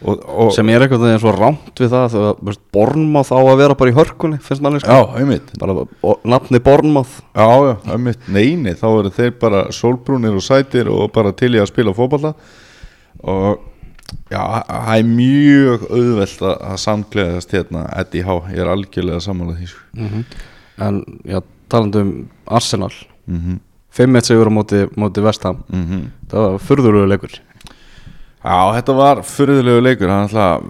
og, 0.00 0.20
og 0.30 0.52
sem 0.54 0.68
er 0.72 0.84
eitthvað 0.84 1.08
eins 1.10 1.24
og 1.28 1.34
rámt 1.36 1.80
við 1.82 1.90
það 1.92 2.14
Bornmáð 2.72 3.32
á 3.34 3.40
að 3.40 3.58
vera 3.60 3.76
bara 3.76 3.92
í 3.92 3.96
hörkunni 3.96 4.38
finnst 4.44 4.62
manni 4.64 4.80
sko. 4.80 4.94
Og, 6.06 6.22
nafni 6.30 6.60
einmitt, 7.90 8.30
neini, 8.30 8.76
þá 8.78 8.86
eru 8.92 9.12
þeir 9.16 9.34
bara 9.42 9.64
sólbrúnir 9.74 10.38
og 10.38 10.46
sætir 10.46 10.88
og 10.92 11.10
bara 11.16 11.34
til 11.36 11.52
í 11.56 11.60
að 11.60 11.68
spila 11.72 11.96
fótballa 11.96 12.32
og 13.20 13.66
já, 14.30 14.42
það 14.68 14.94
er 14.96 15.08
mjög 15.10 15.86
auðvelt 15.90 16.44
að, 16.50 16.76
samgleðast 16.84 17.54
hérna. 17.56 17.84
Eddie 18.00 18.26
Há, 18.26 18.34
ég 18.52 18.62
er 18.62 18.72
algjörlega 18.72 19.20
sammálað 19.24 19.62
því 19.62 19.72
mm 19.98 20.24
en 20.80 21.02
já, 21.28 21.42
talandi 21.68 22.00
um 22.00 22.12
Arsenal. 22.48 22.94
Mm 23.28 23.60
5-1 23.90 24.22
sigur 24.22 24.46
á 24.46 24.52
móti, 24.54 24.86
móti 24.96 25.20
Vestham 25.20 25.64
-hmm. 25.68 26.02
það 26.30 26.40
var 26.40 26.58
furðulegu 26.58 27.06
leikur. 27.08 27.40
Já, 28.44 28.72
þetta 28.74 28.92
var 28.96 29.22
furðulegu 29.22 29.80
leikur. 29.82 30.08
Hann 30.08 30.28
ætla 30.28 30.60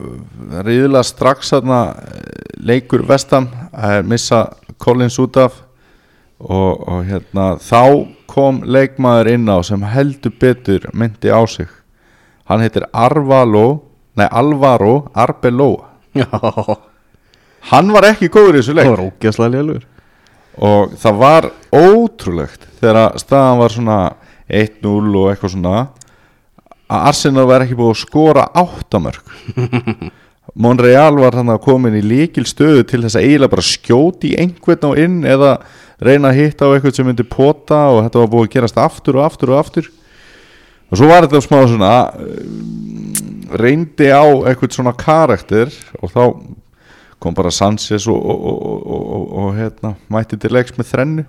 ríðilega 0.66 1.02
strax 1.02 1.52
þarna 1.52 1.80
eh, 1.94 2.56
leikur 2.58 3.04
Vestam 3.06 3.48
að 3.72 4.06
missa 4.06 4.48
Collins 4.78 5.18
út 5.18 5.36
af. 5.36 5.62
Og, 6.40 6.88
og 6.88 7.04
hérna 7.04 7.58
þá 7.60 8.08
kom 8.26 8.62
leikmaður 8.64 9.28
inn 9.34 9.48
á 9.52 9.60
sem 9.62 9.82
heldur 9.82 10.32
betur 10.40 10.86
myndi 10.94 11.28
á 11.28 11.44
sig 11.46 11.68
hann 12.50 12.64
heitir 12.64 12.86
Arvalo 12.90 13.66
nei 14.18 14.26
Alvaro 14.26 15.10
Arbeloa 15.14 15.86
já, 16.18 16.26
hann 17.70 17.92
var 17.94 18.10
ekki 18.10 18.30
góður 18.32 18.58
í 18.58 18.62
þessu 18.62 18.74
það 18.74 18.80
leik 18.80 18.90
var 18.90 19.04
ógeðslega 19.06 19.54
lélugur 19.54 19.86
og 20.60 20.96
það 21.00 21.20
var 21.20 21.48
ótrúlegt 21.70 22.66
þegar 22.80 23.18
staðan 23.22 23.60
var 23.62 23.74
svona 23.74 23.98
1-0 24.50 25.20
og 25.20 25.28
eitthvað 25.30 25.54
svona 25.54 25.76
að 26.90 27.04
Arsenal 27.12 27.46
var 27.46 27.64
ekki 27.64 27.78
búið 27.78 27.94
að 27.94 28.02
skora 28.02 28.48
áttamörk 28.50 29.30
Monreal 30.60 31.14
var 31.20 31.36
hann 31.38 31.52
að 31.52 31.62
komin 31.62 31.94
í 31.94 32.02
líkil 32.02 32.42
stöðu 32.48 32.82
til 32.90 33.04
þess 33.04 33.20
að 33.20 33.28
eiginlega 33.28 33.52
bara 33.52 33.66
skjóti 33.68 34.32
einhvern 34.42 34.90
á 34.90 34.90
inn 34.98 35.20
eða 35.22 35.52
reyna 36.02 36.32
að 36.32 36.40
hitta 36.40 36.66
á 36.66 36.72
eitthvað 36.74 36.96
sem 36.96 37.06
myndi 37.06 37.26
pota 37.28 37.84
og 37.94 38.02
þetta 38.02 38.24
var 38.24 38.32
búið 38.32 38.48
að 38.48 38.54
gerast 38.56 38.80
aftur 38.82 39.20
og 39.20 39.28
aftur 39.28 39.52
og 39.54 39.60
aftur 39.60 39.90
og 40.90 40.98
svo 40.98 41.10
var 41.10 41.26
þetta 41.26 41.42
smá 41.44 41.60
svona 41.70 41.92
um, 42.18 42.80
reyndi 43.60 44.10
á 44.10 44.26
eitthvað 44.50 44.74
svona 44.76 44.94
karakter 44.98 45.70
og 46.00 46.12
þá 46.12 46.24
kom 47.20 47.36
bara 47.36 47.52
Sanchez 47.52 48.08
og, 48.08 48.16
og, 48.16 48.40
og, 48.50 48.64
og, 48.64 49.04
og, 49.16 49.28
og 49.42 49.52
hérna, 49.58 49.94
mætti 50.10 50.38
til 50.40 50.54
leiks 50.56 50.74
með 50.78 50.88
þrennu. 50.94 51.26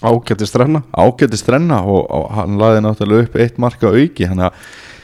Ágætti 0.00 0.46
strenna 0.48 0.80
ágæti 0.96 1.36
strenna 1.38 1.82
og, 1.84 2.08
hann 2.32 2.56
laði 2.58 2.80
náttúrulega 2.82 3.26
upp 3.26 3.34
eitt 3.38 3.58
marka 3.60 3.90
auki 3.92 4.24
það 4.26 4.40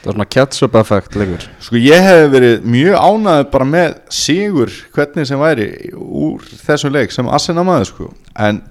var 0.03 0.15
svona 0.17 0.25
catch-up 0.27 0.75
effekt 0.75 1.15
leikur. 1.15 1.45
Sko 1.63 1.79
ég 1.79 2.03
hef 2.03 2.25
verið 2.33 2.65
mjög 2.67 2.97
ánæður 2.99 3.45
bara 3.53 3.67
með 3.69 3.93
sigur 4.11 4.73
hvernig 4.95 5.29
sem 5.29 5.39
væri 5.39 5.69
úr 5.93 6.43
þessum 6.65 6.91
leik 6.91 7.13
sem 7.15 7.29
Asena 7.31 7.63
maður 7.63 7.91
sko. 7.91 8.09
En 8.35 8.63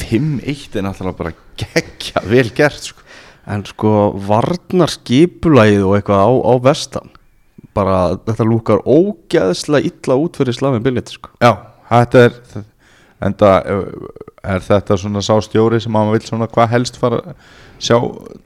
5-1 0.00 0.80
er 0.80 0.88
náttúrulega 0.88 1.20
bara 1.20 1.36
geggja 1.60 2.24
vel 2.26 2.48
gert 2.56 2.90
sko 2.90 3.06
en 3.46 3.64
sko 3.68 3.94
varnar 4.26 4.92
skipulægið 4.92 5.86
og 5.86 5.96
eitthvað 5.96 6.26
á, 6.26 6.30
á 6.30 6.54
vestan 6.64 7.10
bara 7.76 7.98
þetta 8.26 8.46
lúkar 8.46 8.82
ógeðslega 8.84 9.86
illa 9.86 10.18
út 10.18 10.38
fyrir 10.40 10.56
slavin 10.56 10.82
billit 10.84 11.12
sko. 11.12 11.30
Já, 11.42 11.54
þetta 11.90 12.24
er 12.26 12.38
enda 13.20 13.52
er 14.40 14.64
þetta 14.64 14.96
svona 14.98 15.22
sá 15.24 15.34
stjóri 15.44 15.80
sem 15.82 15.92
maður 15.92 16.16
vil 16.16 16.28
svona 16.30 16.48
hvað 16.50 16.72
helst 16.74 16.98
fara 17.00 17.20
að 17.20 17.44
sjá 17.80 17.96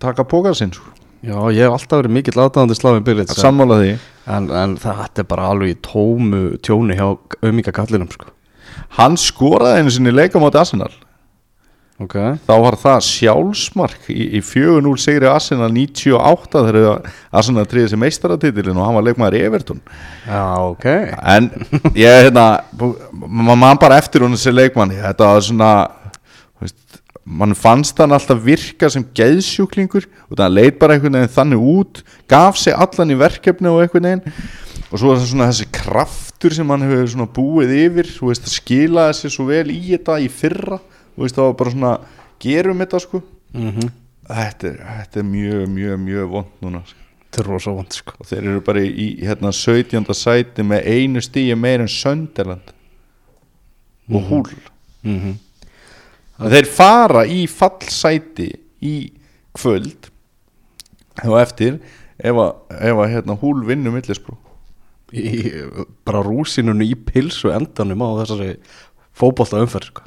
taka 0.02 0.26
pókar 0.26 0.56
sinn 0.58 0.74
sko. 0.74 0.90
já 1.24 1.38
ég 1.54 1.64
hef 1.64 1.76
alltaf 1.76 2.02
verið 2.02 2.16
mikill 2.18 2.40
aðdáðandi 2.42 2.76
slavin 2.76 3.06
billit 3.06 3.30
sammála 3.32 3.80
því. 3.80 3.92
en, 4.26 4.50
en 4.50 4.76
þetta 4.82 5.22
er 5.22 5.28
bara 5.30 5.48
alveg 5.54 5.76
í 5.76 5.80
tómu 5.80 6.42
tjóni 6.58 6.98
hjá 6.98 7.06
auðmíka 7.40 7.72
kallinum 7.72 8.10
sko. 8.12 8.28
Hann 8.98 9.16
skoraði 9.20 9.82
einu 9.82 9.94
sinni 9.94 10.12
leika 10.14 10.42
móti 10.42 10.58
Arsenal 10.58 10.90
ok. 12.04 12.14
Þá 12.46 12.54
var 12.62 12.76
það 12.80 13.00
sjálfsmark 13.08 14.08
í, 14.12 14.28
í 14.38 14.40
4-0 14.44 14.94
segri 15.02 15.28
Arsenal 15.30 15.70
98 15.74 16.62
þegar 16.68 17.10
Arsenal 17.34 17.66
triði 17.70 17.92
sem 17.92 18.02
meistaratitilin 18.02 18.78
og 18.78 18.86
hann 18.86 18.98
var 18.98 19.06
leikmaður 19.08 19.38
í 19.38 19.42
Everton. 19.48 19.82
Já 20.28 20.44
ok. 20.68 20.86
En 21.34 21.50
ég 21.98 22.20
hérna 22.26 22.46
maður 23.12 23.60
man 23.64 23.82
bara 23.82 23.98
eftir 24.02 24.24
hún 24.24 24.36
þessi 24.36 24.54
leikmanni 24.54 25.00
þetta 25.00 25.30
var 25.32 25.46
svona 25.48 25.70
veist, 26.62 27.00
mann 27.24 27.56
fannst 27.58 28.00
hann 28.02 28.14
alltaf 28.14 28.42
virka 28.44 28.90
sem 28.92 29.06
geðsjúklingur 29.16 30.08
og 30.28 30.38
það 30.38 30.56
leit 30.58 30.80
bara 30.80 30.96
einhvern 30.96 31.20
veginn 31.20 31.36
þannig 31.38 31.68
út 31.74 32.04
gaf 32.30 32.60
sig 32.60 32.76
allan 32.76 33.14
í 33.14 33.18
verkefni 33.20 33.72
og 33.72 33.84
einhvern 33.84 34.10
veginn. 34.10 34.40
Og 34.92 35.00
svo 35.00 35.10
var 35.10 35.18
það 35.18 35.30
svona 35.32 35.46
þessi 35.50 35.70
kraftur 35.74 36.54
sem 36.54 36.68
hann 36.70 36.84
hefur 36.86 37.30
búið 37.34 37.72
yfir 37.80 38.10
veist, 38.22 38.50
skilaði 38.52 39.16
sér 39.18 39.32
svo 39.34 39.48
vel 39.48 39.66
í 39.72 39.80
þetta 39.88 40.20
í 40.22 40.28
fyrra 40.30 40.78
veist, 41.16 41.36
var 41.36 41.54
bara 41.58 41.70
svona 41.74 41.92
gerum 42.42 42.82
þetta 42.84 43.00
sko 43.00 43.22
mm 43.54 43.92
þetta 44.24 44.68
er, 44.70 44.76
þetta 44.98 45.20
er 45.20 45.26
mjög, 45.28 45.64
mjög, 45.68 45.98
mjög 46.00 46.28
vond 46.32 46.52
núna 46.64 46.78
sko. 46.88 47.02
þetta 47.20 47.42
er 47.42 47.48
rosa 47.50 47.74
vond 47.76 47.92
sko 47.92 48.14
og 48.18 48.28
þeir 48.30 48.46
eru 48.52 48.62
bara 48.64 48.84
í, 48.84 49.08
hérna 49.20 49.50
17. 49.52 50.14
sæti 50.16 50.64
með 50.64 50.86
einu 50.88 51.20
stíi 51.20 51.56
meir 51.60 51.84
en 51.84 51.92
Sönderland 51.92 52.72
og 54.08 54.22
húl 54.30 54.48
mm 55.02 55.18
-hmm. 55.20 55.34
Þeir 56.34 56.66
fara 56.66 57.26
í 57.26 57.46
fallsæti 57.46 58.48
í 58.82 59.12
kvöld 59.54 60.08
og 61.22 61.36
eftir 61.40 61.78
ef 62.18 62.34
að, 62.34 62.52
ef 62.70 62.96
að 62.96 63.12
hérna, 63.12 63.36
húl 63.38 63.62
vinnum 63.66 63.94
millisbrú 63.94 64.36
í, 65.12 65.52
bara 66.04 66.22
rúsinunu 66.22 66.84
í 66.84 66.94
pilsu 66.94 67.52
endanum 67.54 68.02
á 68.02 68.08
þessari 68.24 68.56
fótbolta 69.14 69.62
umferð 69.62 69.92
sko. 69.92 70.02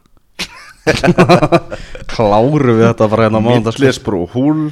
kláru 2.14 2.76
við 2.78 2.86
þetta 2.90 3.10
bara 3.14 3.28
hérna 3.28 3.42
og 4.18 4.36
húl. 4.36 4.68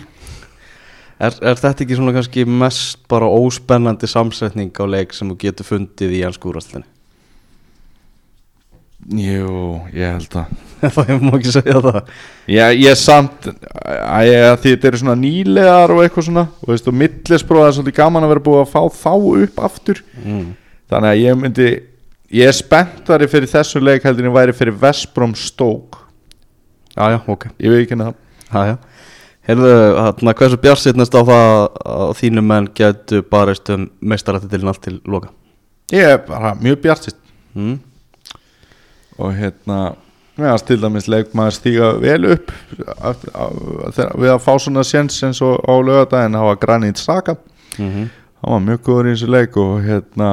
Er, 1.15 1.31
er 1.39 1.55
þetta 1.55 1.85
ekki 1.85 1.95
svona 1.95 2.11
kannski 2.15 2.43
mest 2.43 2.99
bara 3.11 3.29
óspennandi 3.31 4.07
samsetning 4.11 4.75
á 4.75 4.83
leik 4.83 5.15
sem 5.15 5.29
þú 5.31 5.37
getur 5.45 5.69
fundið 5.69 6.17
í 6.17 6.25
ennskúrastinni 6.27 6.83
jú, 9.13 9.81
ég 9.93 10.15
held 10.15 10.37
að 10.39 10.53
það 10.81 11.09
ég 11.11 11.23
má 11.23 11.33
ekki 11.37 11.53
segja 11.53 11.81
það. 11.81 12.13
Ég, 12.51 12.77
ég 12.81 12.99
samt 12.99 13.49
að 13.49 14.29
ég, 14.29 14.45
að 14.49 14.59
því 14.61 14.73
þetta 14.73 14.89
eru 14.89 15.01
svona 15.01 15.17
nýlegar 15.19 15.93
og 15.93 16.01
eitthvað 16.03 16.27
svona 16.29 16.45
og, 16.49 16.69
veist, 16.71 16.87
og 16.89 16.97
millisbrú 17.01 17.61
það 17.61 17.67
er 17.67 17.75
svolítið 17.79 17.97
gaman 17.99 18.25
að 18.25 18.33
vera 18.33 18.45
búið 18.47 18.61
að 18.63 18.71
fá 18.73 18.81
þá 19.01 19.11
upp 19.15 19.61
aftur. 19.69 20.01
Mm. 20.23 20.47
þannig 20.91 21.11
að 21.11 21.21
ég 21.21 21.37
myndi 21.41 21.69
ég 22.35 22.49
er 22.49 22.57
spenntari 22.57 23.29
fyrir 23.29 23.51
þessu 23.51 23.81
leik 23.81 24.05
heldur 24.05 24.25
en 24.25 24.31
ég 24.31 24.37
væri 24.39 24.57
fyrir 24.57 24.77
Vestbrom 24.81 25.35
Stók 25.37 26.01
já 26.97 27.11
já 27.11 27.19
ok 27.27 27.47
ég 27.59 27.69
veit 27.69 27.81
ekki 27.85 27.95
henni 27.95 28.11
það 28.51 28.65
já 28.65 28.67
já 28.71 28.77
Heyrðu, 29.45 29.73
hérna, 29.93 30.33
hversu 30.33 30.57
bjarsittnast 30.57 31.13
á 31.13 31.21
það 31.21 31.51
að 31.85 32.13
þínu 32.17 32.41
menn 32.41 32.69
getur 32.73 33.21
barist 33.29 33.69
um 33.69 33.83
meistarætti 34.01 34.49
til 34.49 34.67
allt 34.67 34.81
til 34.81 34.95
loka? 35.05 35.29
ég 35.93 36.01
er 36.15 36.17
bara 36.25 36.55
mjög 36.55 36.81
bjartist 36.81 37.17
Mm. 37.55 37.79
og 39.17 39.31
hérna 39.31 39.95
meðan 40.35 40.65
til 40.67 40.81
dæmis 40.81 41.05
leikmaður 41.07 41.53
stíga 41.55 41.91
vel 42.03 42.25
upp 42.33 42.51
að, 42.97 43.21
að, 43.31 43.61
að, 43.87 43.99
við 44.19 44.31
að 44.33 44.41
fá 44.43 44.51
svona 44.59 44.83
séns 44.83 45.21
eins 45.23 45.39
og 45.45 45.61
á 45.63 45.73
lögadaginn 45.79 46.35
hafa 46.35 46.57
Granit 46.59 46.99
Saka 46.99 47.37
mm 47.77 47.89
-hmm. 47.91 48.09
hann 48.41 48.53
var 48.53 48.59
mjög 48.59 48.81
góður 48.83 49.07
í 49.07 49.13
þessu 49.13 49.29
leik 49.31 49.57
og 49.57 49.81
hérna 49.83 50.29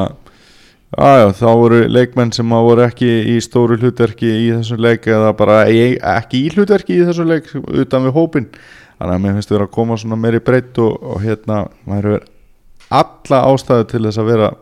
aðjá, 0.93 1.27
þá 1.39 1.49
voru 1.63 1.81
leikmenn 1.89 2.35
sem 2.37 2.53
voru 2.53 2.85
ekki 2.87 3.11
í 3.33 3.39
stóru 3.45 3.79
hlutverki 3.81 4.29
í 4.29 4.51
þessu 4.53 4.79
leik 4.81 5.09
eða 5.09 5.33
bara 5.39 5.63
í, 5.73 5.97
ekki 5.97 6.45
í 6.47 6.53
hlutverki 6.55 6.99
í 6.99 7.07
þessu 7.09 7.27
leik 7.29 7.49
utan 7.55 8.07
við 8.09 8.17
hópin 8.19 8.51
þannig 8.99 9.15
að 9.17 9.25
mér 9.25 9.39
finnst 9.39 9.55
vera 9.55 9.69
að 9.69 9.75
koma 9.79 9.99
svona 10.01 10.21
meiri 10.21 10.43
breytt 10.45 10.79
og, 10.83 10.99
og 11.01 11.25
hérna 11.25 11.65
maður 11.89 12.11
hefur 12.11 12.29
alla 12.93 13.43
ástæðu 13.49 13.89
til 13.89 14.05
þess 14.05 14.21
að 14.21 14.33
vera 14.35 14.53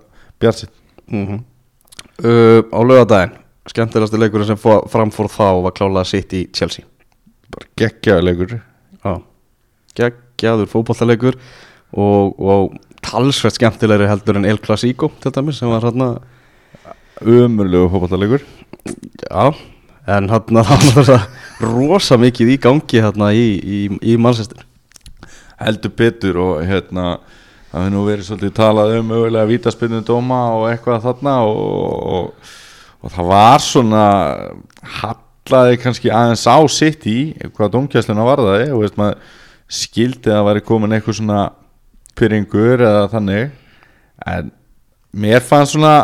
bjartsitt 0.41 0.75
uh, 1.11 2.61
Á 2.71 2.81
lögadaginn 2.87 3.41
Skemmtilegasti 3.69 4.19
leikurinn 4.19 4.49
sem 4.49 4.59
fór, 4.59 4.87
framfór 4.91 5.29
þá 5.31 5.47
var 5.67 5.75
klálega 5.77 6.09
sitt 6.09 6.33
í 6.35 6.47
Chelsea. 6.57 6.87
Bara 7.53 7.69
geggjaður 7.79 8.25
leikur. 8.27 8.55
Já, 9.05 9.13
geggjaður 9.99 10.71
fótballtaleikur 10.73 11.37
og, 11.93 12.41
og 12.41 12.79
talsvert 13.05 13.57
skemmtilegri 13.57 14.09
heldur 14.11 14.39
en 14.41 14.49
El 14.49 14.61
Clasico 14.63 15.11
til 15.23 15.35
dæmis 15.35 15.61
sem 15.61 15.71
var 15.71 15.85
hérna 15.87 16.15
umurlegu 17.21 17.89
fótballleikur 17.93 18.45
Já, 19.31 19.53
en 20.09 20.31
hérna 20.31 20.65
það 20.69 20.97
var 20.97 21.29
rosa 21.61 22.19
mikið 22.21 22.55
í 22.55 22.59
gangi 22.61 23.03
hérna 23.05 23.33
í, 23.37 23.47
í, 23.61 23.81
í 24.01 24.17
mannsestir 24.17 24.65
heldur 25.61 25.93
betur 25.97 26.41
og 26.41 26.65
hérna 26.65 27.19
það 27.71 27.85
hefur 27.85 27.93
nú 27.95 28.05
verið 28.07 28.27
svolítið 28.27 28.55
talað 28.57 28.95
um 28.99 29.11
mögulega 29.13 29.51
vítaspinnum 29.51 30.07
dóma 30.07 30.41
og 30.57 30.67
eitthvað 30.71 31.05
þarna 31.05 31.37
og, 31.47 31.61
og, 32.17 32.55
og 33.05 33.15
það 33.15 33.31
var 33.31 33.65
svona 33.65 34.07
hallaði 34.97 35.79
kannski 35.83 36.11
aðeins 36.11 36.47
á 36.49 36.59
sitt 36.73 37.07
í 37.11 37.19
hvað 37.55 37.77
dómkjæsluna 37.77 38.27
varðaði 38.27 38.73
og 38.75 38.85
veist 38.85 38.99
maður 38.99 39.37
skildi 39.71 40.33
að 40.33 40.39
það 40.41 40.49
væri 40.49 40.67
komin 40.67 40.97
eitthvað 40.97 41.21
svona 41.21 41.43
pyrringur 42.19 42.81
eða 42.81 43.09
þannig 43.13 43.51
en 44.27 44.51
mér 45.13 45.45
fannst 45.45 45.75
svona 45.75 45.95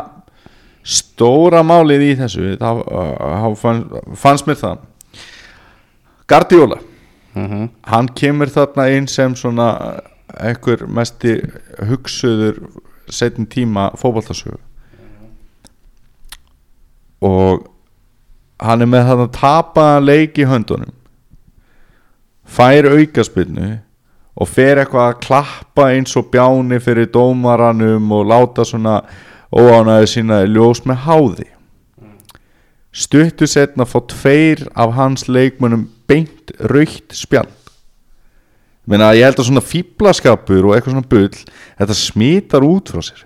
stóra 0.86 1.62
málið 1.66 2.04
í 2.06 2.12
þessu 2.20 2.56
þá 2.60 2.70
þá 2.86 3.48
fann, 3.60 3.80
fannst 4.14 4.46
mér 4.46 4.60
það 4.60 4.84
Guardiola 6.26 6.78
mm 7.34 7.46
-hmm. 7.46 7.68
hann 7.82 8.08
kemur 8.08 8.50
þarna 8.50 8.88
inn 8.96 9.08
sem 9.08 9.34
svona 9.36 10.00
einhver 10.40 10.86
mesti 10.86 11.40
hugsuður 11.88 12.60
setjum 13.10 13.46
tíma 13.46 13.90
fótballtasögu 13.96 14.58
og 17.20 17.66
hann 18.60 18.82
er 18.82 18.86
með 18.86 19.08
þarna 19.10 19.28
tapaðan 19.32 20.04
leik 20.04 20.38
í 20.38 20.46
höndunum 20.46 20.92
fær 22.44 22.88
aukaspilnu 22.92 23.78
og 24.36 24.48
fer 24.52 24.82
eitthvað 24.82 25.10
að 25.10 25.20
klappa 25.24 25.90
eins 25.94 26.16
og 26.18 26.28
bjáni 26.32 26.78
fyrir 26.82 27.08
dómaranum 27.12 28.10
og 28.12 28.26
láta 28.28 28.66
svona 28.68 29.00
óánæðu 29.52 30.08
sína 30.12 30.42
ljós 30.44 30.82
með 30.84 31.04
háði. 31.06 31.46
Stuttu 32.96 33.48
setna 33.48 33.86
fá 33.88 33.98
tveir 34.08 34.66
af 34.76 34.94
hans 34.96 35.26
leikmönnum 35.28 35.86
beint 36.08 36.52
raukt 36.60 37.16
spjald. 37.16 37.52
Meina, 38.86 39.10
ég 39.18 39.26
held 39.26 39.40
að 39.40 39.48
svona 39.48 39.64
fýblaskapur 39.66 40.68
og 40.68 40.76
eitthvað 40.76 40.94
svona 40.94 41.10
bull 41.10 41.32
þetta 41.32 41.96
smitar 41.98 42.66
út 42.66 42.92
frá 42.92 43.02
sér. 43.02 43.24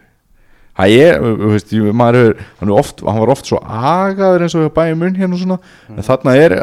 Það 0.81 0.95
er, 0.97 1.19
þú 1.21 1.50
veist, 1.52 1.73
maður 1.93 2.19
hefur 2.21 2.45
hann, 2.62 2.71
oft, 2.73 3.02
hann 3.05 3.21
var 3.21 3.33
oft 3.35 3.50
svo 3.50 3.59
agaður 3.61 4.47
eins 4.47 4.57
og 4.57 4.71
bæjum 4.73 5.02
munn 5.02 5.19
hérna 5.19 5.37
og 5.37 5.43
svona 5.43 5.59
en 5.93 6.07
þarna 6.07 6.37
er, 6.40 6.55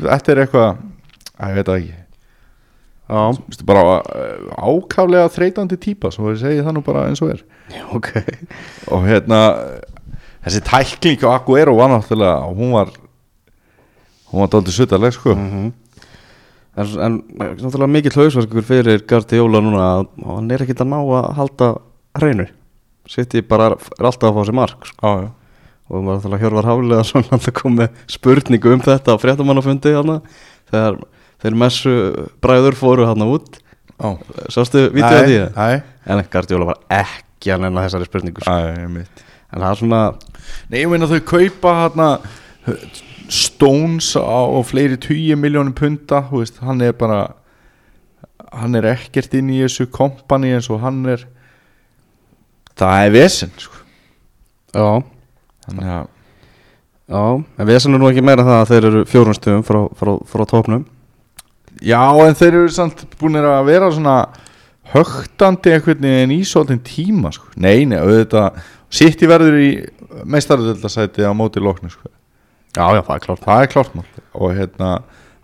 þetta 0.00 0.32
er 0.32 0.44
eitthvað 0.46 0.70
að 0.70 1.50
ég 1.50 1.58
veit 1.58 1.72
ekki 1.74 1.98
Vistu, 3.10 3.66
bara 3.66 3.98
uh, 3.98 4.50
ákaflega 4.54 5.30
þreytandi 5.34 5.78
típa 5.82 6.12
svo 6.14 6.30
ég 6.30 6.38
segi 6.42 6.62
það 6.62 6.76
nú 6.76 6.82
bara 6.86 7.08
eins 7.10 7.22
og 7.24 7.32
er. 7.34 7.44
Ok. 7.96 8.12
Og 8.94 9.06
hérna 9.08 9.40
þessi 10.44 10.62
tækling 10.68 11.24
á 11.26 11.34
Aguero 11.34 11.74
var 11.78 11.90
náttúrulega 11.90 12.50
hún 12.54 12.74
var 12.76 12.92
hún 14.30 14.44
var 14.44 14.52
dálítið 14.52 14.78
suttaleg 14.78 15.16
sko. 15.16 15.36
Mm 15.36 15.72
En, 16.78 16.86
en 17.02 17.16
náttúrulega 17.58 17.90
mikill 17.90 18.14
hausverkur 18.14 18.62
fyrir 18.62 19.02
Guardiola 19.10 19.58
núna 19.60 19.86
að 19.98 20.04
hann 20.22 20.52
er 20.54 20.62
ekkit 20.62 20.84
að 20.84 20.92
ná 20.92 21.00
að 21.02 21.26
halda 21.36 21.70
hreinu. 22.16 22.46
Sitt 23.10 23.34
bara 23.50 23.72
er 23.74 24.06
alltaf 24.06 24.30
að 24.30 24.36
fá 24.38 24.46
sér 24.46 24.56
mark 24.56 24.86
sko. 24.86 25.02
já, 25.02 25.24
já. 25.26 25.30
og 25.90 26.04
maður 26.06 26.36
að 26.36 26.44
hjörvar 26.44 26.68
svona 27.08 27.34
alltaf 27.34 27.54
kom 27.58 27.74
með 27.74 28.04
spurningu 28.06 28.74
um 28.76 28.84
þetta 28.86 29.18
á 29.18 29.20
fréttamannafundi 29.20 29.96
þegar 30.70 31.00
þeir 31.42 31.58
messu 31.62 31.94
bræður 32.44 32.78
fóru 32.78 33.08
hana 33.08 33.28
út. 33.30 33.60
Já. 34.00 34.16
sástu 34.48 34.86
vítið 34.94 35.16
að 35.18 35.26
því? 35.28 35.40
æ, 35.60 35.82
en 36.08 36.22
Guardiola 36.32 36.70
var 36.70 36.78
ekki 37.02 37.52
að 37.52 37.66
nenna 37.66 37.82
þessari 37.84 38.08
spurningu 38.08 38.44
sko. 38.44 38.54
en 38.56 39.02
það 39.52 39.66
er 39.70 39.80
svona 39.80 40.00
Nei, 40.70 40.78
ég 40.80 40.88
meina 40.88 41.08
þau 41.10 41.20
kaupa 41.28 41.74
Stones 43.30 44.14
á 44.16 44.40
og 44.48 44.64
fleiri 44.66 44.96
20 44.98 45.36
miljónum 45.38 45.74
punta 45.76 46.24
veist, 46.32 46.58
hann 46.64 46.80
er 46.82 46.96
bara 46.96 47.34
hann 48.50 48.74
er 48.74 48.88
ekkert 48.96 49.36
inn 49.38 49.52
í 49.52 49.60
þessu 49.62 49.86
kompani 49.92 50.54
eins 50.56 50.66
og 50.72 50.80
hann 50.82 51.04
er. 51.12 51.22
Það 52.80 53.04
er 53.04 53.12
vesen 53.14 53.52
sko. 53.60 53.76
já, 54.74 55.02
þannig 55.66 55.92
að 55.92 56.08
já, 57.10 57.22
en 57.60 57.68
við 57.68 57.76
erum 57.76 58.00
nú 58.00 58.08
ekki 58.08 58.24
meira 58.24 58.46
það 58.46 58.56
að 58.56 58.72
þeir 58.72 58.88
eru 58.90 59.04
fjórun 59.10 59.36
stöðum 59.36 59.64
frá, 59.66 59.80
frá, 59.98 60.12
frá 60.30 60.44
tópnum 60.48 60.84
já, 61.80 62.00
en 62.00 62.36
þeir 62.38 62.54
eru 62.54 62.72
samt 62.74 63.04
búin 63.20 63.40
að 63.40 63.64
vera 63.68 63.90
svona 63.92 64.16
högtandi 64.90 65.74
einhvern 65.74 66.04
veginn 66.04 66.34
í 66.34 66.42
svolítinn 66.46 66.82
tíma 66.86 67.32
sko. 67.34 67.50
nei, 67.56 67.86
nei, 67.88 67.98
auðvitað 68.00 68.60
sitt 68.90 69.22
í 69.22 69.30
verður 69.30 69.58
í 69.62 69.70
meistaröldasæti 70.26 71.26
á 71.26 71.32
móti 71.36 71.62
loknu 71.62 71.90
sko. 71.92 72.10
já, 72.74 72.84
já, 72.96 73.02
það 73.02 73.16
er 73.16 73.24
klárt 73.26 73.44
það 73.46 73.64
er 73.64 73.72
klárt 73.74 73.98
mál 73.98 74.06
og 74.34 74.54
hérna, 74.56 74.92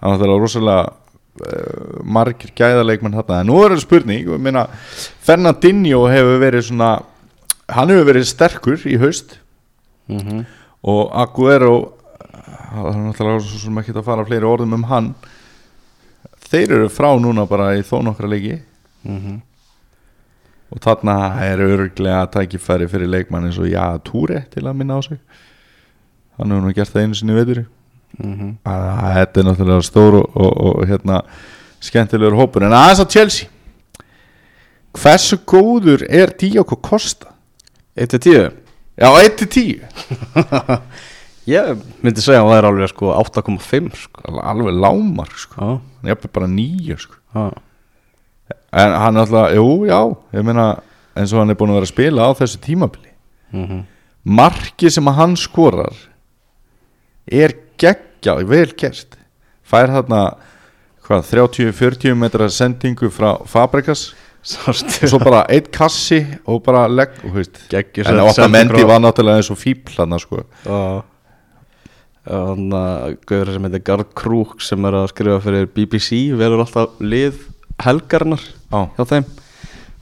það 0.01 0.09
er 0.09 0.15
náttúrulega 0.15 0.43
rosalega 0.43 0.87
uh, 0.87 2.01
margir 2.03 2.55
gæðarleikmenn 2.59 3.19
þarna, 3.21 3.41
en 3.41 3.51
nú 3.51 3.61
er 3.63 3.77
það 3.77 3.85
spurning 3.87 4.27
ég 4.27 4.43
meina, 4.43 4.67
Fernandinho 5.27 6.07
hefur 6.11 6.43
verið 6.43 6.69
svona 6.71 6.91
hann 7.71 7.91
hefur 7.91 8.11
verið 8.11 8.29
sterkur 8.31 8.83
í 8.87 8.99
haust 9.03 9.39
mm 10.09 10.19
-hmm. 10.19 10.45
og 10.83 11.11
Aguero 11.15 11.77
það 12.75 12.91
er 12.91 13.01
náttúrulega 13.07 13.59
sem 13.63 13.79
ekki 13.79 13.95
að 13.95 14.05
fara 14.05 14.27
fleiri 14.27 14.47
orðum 14.47 14.75
um 14.75 14.85
hann 14.91 15.15
þeir 16.51 16.73
eru 16.79 16.89
frá 16.93 17.09
núna 17.21 17.47
bara 17.49 17.73
í 17.79 17.83
þó 17.87 18.01
nokkra 18.07 18.29
leiki. 18.31 18.61
Mhm. 19.07 19.41
og 20.73 20.81
þarna 20.83 21.15
er 21.47 21.61
örglega 21.63 22.25
tækifæri 22.35 22.89
fyrir 22.91 23.07
leikmann 23.09 23.45
eins 23.47 23.59
og 23.59 23.69
já, 23.71 23.85
Túri 24.03 24.41
til 24.51 24.65
að 24.67 24.75
minna 24.75 24.97
á 24.99 25.01
sig. 25.05 25.19
Hann 26.37 26.51
hefur 26.51 26.65
nú 26.67 26.73
gert 26.75 26.91
það 26.93 27.03
einu 27.05 27.15
sinni 27.15 27.33
í 27.33 27.37
veituri 27.39 27.67
Mhm. 28.19 28.57
að 28.67 29.15
þetta 29.15 29.41
er 29.41 29.45
náttúrulega 29.47 29.83
stór 29.87 30.15
og, 30.19 30.37
og, 30.37 30.53
og 30.67 30.87
hérna 30.89 31.21
skemmtilegur 31.81 32.35
hópur. 32.35 32.63
En 32.67 32.73
aðeins 32.73 32.99
á 32.99 33.07
Chelsea. 33.09 33.49
Hversu 34.97 35.37
góður 35.47 36.03
er 36.09 36.33
Díoko 36.35 36.77
Costa? 36.83 37.27
1-10 37.97 38.51
Já, 38.99 39.09
1-10 39.23 39.81
Ég 41.47 41.83
myndi 42.03 42.23
segja 42.25 42.41
að 42.43 42.49
það 42.51 42.59
er 42.59 42.67
alveg 42.71 42.91
sko 42.91 43.13
8,5 43.15 44.01
sko. 44.01 44.23
alveg 44.43 44.79
lámar 44.83 45.31
sko. 45.39 45.61
Hann 45.63 46.11
er 46.11 46.19
bara 46.27 46.49
9 46.51 46.97
sko. 46.99 47.21
já, 47.37 47.45
en 48.73 48.97
hann 49.03 49.17
er 49.17 49.21
alltaf, 49.21 49.55
jú, 49.55 49.69
já 49.87 50.01
ég 50.35 50.45
meina, 50.45 50.67
eins 51.15 51.33
og 51.33 51.41
hann 51.45 51.51
er 51.51 51.59
búin 51.59 51.71
að 51.71 51.79
vera 51.81 51.87
að 51.87 51.95
spila 51.95 52.27
á 52.27 52.31
þessu 52.35 52.59
tímabili. 52.67 53.13
Mhm. 53.53 53.85
Marki 54.27 54.91
sem 54.91 55.07
að 55.07 55.19
hann 55.21 55.37
skorar 55.37 55.95
er 57.31 57.55
geggjað 57.79 58.47
vel 58.47 58.73
gert. 58.75 59.17
Fær 59.63 59.87
þarna 59.87 60.37
hvað, 61.07 61.31
30-40 61.31 62.15
metra 62.19 62.49
sendingu 62.51 63.11
frá 63.11 63.47
Fabrikas 63.47 64.15
Sástu. 64.47 65.03
Og 65.03 65.11
svo 65.11 65.19
bara 65.19 65.41
eitt 65.51 65.73
kassi 65.75 66.21
og 66.47 66.63
bara 66.63 66.87
legg 66.87 67.17
Geggjur 67.71 68.07
en 68.07 68.21
Otta 68.23 68.47
Mendi 68.47 68.85
var 68.87 69.01
náttúrulega 69.03 69.41
eins 69.41 69.51
og 69.51 69.59
fíbl 69.59 69.97
hann 69.99 70.19
sko. 70.23 70.45
Já 70.63 71.03
Þannig 72.27 72.77
að 72.77 73.17
Gauður 73.31 73.53
sem 73.55 73.67
heitir 73.69 73.83
Gard 73.87 74.15
Krúk 74.19 74.63
sem 74.65 74.87
er 74.89 74.97
að 74.99 75.11
skrifa 75.13 75.43
fyrir 75.45 75.69
BBC 75.71 76.21
verður 76.35 76.65
alltaf 76.65 77.03
lið 77.03 77.39
helgarinnar 77.85 78.43
Já. 78.43 78.81
hjá 78.97 79.05
þeim 79.13 79.29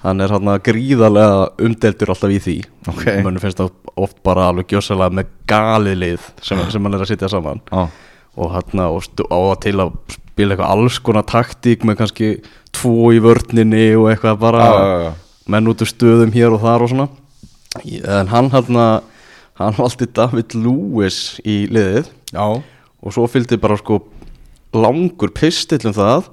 Hann 0.05 0.21
er 0.21 0.33
hann 0.35 0.51
gríðarlega 0.65 1.45
umdeltur 1.65 2.13
alltaf 2.13 2.33
í 2.33 2.41
því 2.45 2.57
Ok. 2.93 3.05
Mönnu 3.25 3.41
finnst 3.43 3.61
það 3.61 3.73
oft 4.01 4.19
bara 4.27 4.49
alveg 4.51 4.73
gjössalega 4.73 5.17
með 5.21 5.31
galið 5.49 6.01
lið 6.01 6.27
sem, 6.45 6.61
sem 6.73 6.85
hann 6.89 6.97
er 6.97 7.05
að 7.05 7.13
sitja 7.13 7.31
saman 7.33 7.63
Já. 7.71 7.87
og 8.35 8.53
hann 8.57 8.85
og 8.89 9.01
stu, 9.05 9.27
á 9.29 9.39
það 9.53 9.59
til 9.67 9.77
að 9.85 9.95
spila 10.17 10.55
eitthvað 10.57 10.73
alls 10.75 11.01
konar 11.05 11.27
taktík 11.29 11.85
með 11.87 12.01
kannski 12.01 12.31
tvo 12.75 13.13
í 13.15 13.21
vörninni 13.23 13.87
og 14.01 14.09
eitthvað 14.11 14.41
bara 14.43 14.65
já. 15.05 15.11
menn 15.53 15.69
út 15.71 15.85
úr 15.85 15.91
stöðum 15.93 16.33
hér 16.35 16.57
og 16.57 16.65
þar 16.65 16.85
og 16.87 16.91
svona 16.91 17.09
en 17.85 18.33
hann 18.33 18.51
hann 18.55 18.81
hann 19.61 19.77
valdi 19.79 20.09
David 20.15 20.55
Lewis 20.59 21.41
í 21.47 21.65
liðið. 21.71 22.09
Já, 22.35 22.47
og 23.05 23.13
svo 23.15 23.27
fylgdi 23.31 23.59
bara 23.61 23.77
sko 23.79 24.01
langur 24.75 25.31
pistill 25.37 25.85
um 25.87 25.95
það 25.95 26.31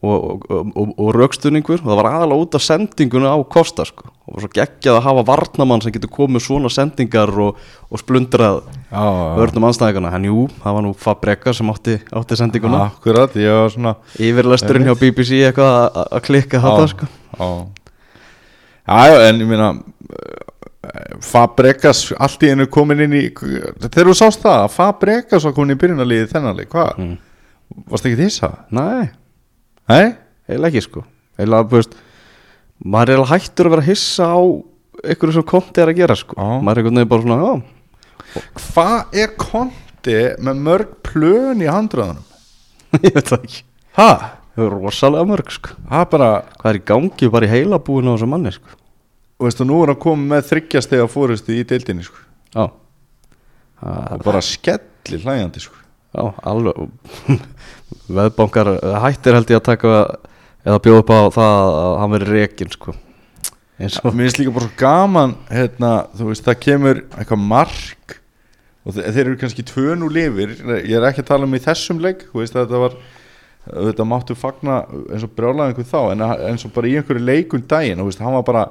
og, 0.00 0.46
og, 0.48 0.70
og, 0.80 0.92
og 0.96 1.10
raukstunningur 1.12 1.82
og 1.82 1.84
það 1.90 1.98
var 2.00 2.06
aðalega 2.08 2.42
út 2.46 2.54
af 2.56 2.62
sendinguna 2.64 3.34
á 3.36 3.38
Kosta 3.52 3.84
sko. 3.84 4.08
Og 4.26 4.38
var 4.38 4.44
svo 4.46 4.50
geggjað 4.56 4.96
að 4.96 5.04
hafa 5.04 5.24
varnamann 5.28 5.82
sem 5.84 5.92
getur 5.92 6.10
komið 6.14 6.42
svona 6.46 6.70
sendingar 6.72 7.30
og, 7.44 7.58
og 7.92 8.00
splundrað 8.00 8.62
vörnum 9.36 9.66
anstæðingana 9.68 10.14
en 10.16 10.26
jú, 10.30 10.46
það 10.64 10.76
var 10.78 10.86
nú 10.88 10.94
Fabregas 10.98 11.60
sem 11.60 11.70
átti, 11.70 11.98
átti 12.16 12.38
sendinguna. 12.40 12.86
Akkurat, 12.88 13.36
ég 13.38 13.52
var 13.60 13.70
svona 13.76 13.94
yfirlesturinn 14.18 14.88
hjá 14.88 14.96
BBC 15.02 15.42
eitthvað 15.50 16.00
að- 16.06 16.24
klikka 16.26 16.62
þetta 16.64 16.88
sko. 16.94 17.10
Já, 18.88 19.02
já, 19.12 19.20
en 19.28 19.44
ég 19.44 19.46
meina 19.52 19.70
Fabregas 21.20 22.06
allt 22.16 22.42
í 22.46 22.50
einu 22.54 22.64
komin 22.72 23.02
inn 23.04 23.12
í 23.18 23.24
þegar 23.36 24.08
þú 24.08 24.14
sást 24.16 24.40
það 24.44 24.62
að 24.64 24.70
Fabregas 24.78 25.44
var 25.44 25.52
komin 25.56 25.74
í 25.74 25.80
byrjunarliði 25.82 26.30
þennan 26.32 26.56
leik, 26.56 26.70
hvað? 26.72 26.94
Mm. 27.02 27.16
Varst 27.92 28.08
ekki 28.08 28.18
þess 28.22 28.44
að? 28.48 28.54
Nei, 28.78 29.10
Nei? 29.90 30.06
eiginlega 30.48 30.70
ekki 30.72 30.84
sko 30.86 31.02
eiginlega, 31.38 31.68
þú 31.70 31.76
veist 31.80 31.98
maður 32.80 33.12
er 33.12 33.20
eiginlega 33.20 33.34
hættur 33.44 33.68
að 33.68 33.74
vera 33.76 33.84
að 33.84 33.90
hissa 33.92 34.30
á 34.32 34.40
ykkur 35.14 35.34
sem 35.36 35.46
konti 35.52 35.84
er 35.84 35.92
að 35.92 36.00
gera 36.00 36.16
sko 36.18 36.38
Já. 36.40 36.48
maður 36.64 36.80
er 36.80 36.82
einhvern 36.82 37.00
veginn 37.02 37.12
bara 37.12 37.26
svona, 37.28 37.38
já, 37.44 37.76
Hvað 38.64 39.16
er 39.24 39.30
konti 39.40 40.18
með 40.46 40.60
mörg 40.66 40.90
plön 41.06 41.62
í 41.64 41.68
handröðunum? 41.70 42.26
ég 43.04 43.14
veit 43.16 43.26
það 43.30 43.44
ekki 43.44 43.62
Ha? 44.00 44.10
það 44.56 44.64
er 44.66 44.74
rosalega 44.80 45.28
mörg 45.28 45.54
sko 45.54 45.76
Það 45.90 46.02
er 46.04 46.10
bara, 46.16 46.28
hvað 46.60 46.70
er 46.72 46.78
í 46.80 46.84
gangi 46.90 47.30
bara 47.36 47.48
í 47.48 47.52
heila 47.52 47.78
búinu 47.84 48.12
á 48.12 48.14
þessu 48.16 48.28
manni 48.32 48.52
sko 48.56 48.76
og 49.40 49.48
veistu, 49.48 49.64
nú 49.64 49.80
er 49.80 49.94
hann 49.94 50.02
komið 50.04 50.32
með 50.34 50.48
þryggjastega 50.50 51.10
fórustu 51.10 51.56
í 51.56 51.64
deildinni, 51.64 52.04
sko. 52.04 52.20
Já, 52.52 52.66
og 53.80 54.24
bara 54.26 54.42
skelli 54.44 55.22
hlæjandi, 55.24 55.64
sko. 55.64 55.80
Já 56.14 56.24
alveg. 56.50 56.90
Veðbankar 58.16 58.72
hættir 59.04 59.36
held 59.38 59.52
ég 59.52 59.60
að 59.60 59.68
taka 59.68 59.92
eða 60.66 60.80
bjóða 60.82 61.04
upp 61.04 61.12
á 61.14 61.20
það 61.36 61.60
að 61.82 61.94
hann 62.00 62.12
veri 62.16 62.32
rekin 62.34 62.72
sko. 62.74 62.96
Eins 63.80 63.96
og 64.02 64.12
Mér 64.12 64.26
finnst 64.26 64.40
líka 64.42 64.52
bara 64.56 64.66
svo 64.66 64.76
gaman 64.80 65.36
hérna, 65.48 65.92
þú 66.18 66.26
veist, 66.28 66.44
það 66.44 66.58
kemur 66.66 67.00
eitthvað 67.14 67.46
mark 67.52 68.16
og 68.84 68.96
þe 68.96 69.06
þeir 69.06 69.22
eru 69.22 69.38
kannski 69.40 69.64
tvön 69.70 70.04
úr 70.04 70.12
lifir, 70.12 70.52
ég 70.82 70.92
er 70.98 71.06
ekki 71.08 71.24
að 71.24 71.30
tala 71.30 71.48
um 71.48 71.56
í 71.56 71.62
þessum 71.62 72.02
leik, 72.02 72.26
þú 72.28 72.42
veist, 72.42 72.56
þetta 72.58 72.82
var 72.82 72.98
þetta 73.70 74.06
máttu 74.08 74.36
fagna 74.36 74.82
eins 75.12 75.24
og 75.24 75.32
brjálaði 75.36 75.72
einhver 75.72 75.88
þá, 75.88 76.00
en 76.12 76.26
eins 76.50 76.66
og 76.66 76.74
bara 76.74 76.90
í 76.90 76.94
einhverju 76.98 77.24
leikun 77.24 77.64
daginn, 77.70 78.00
þú 78.00 78.08
veist, 78.10 78.22
hann 78.24 78.36
var 78.36 78.46
bara 78.48 78.66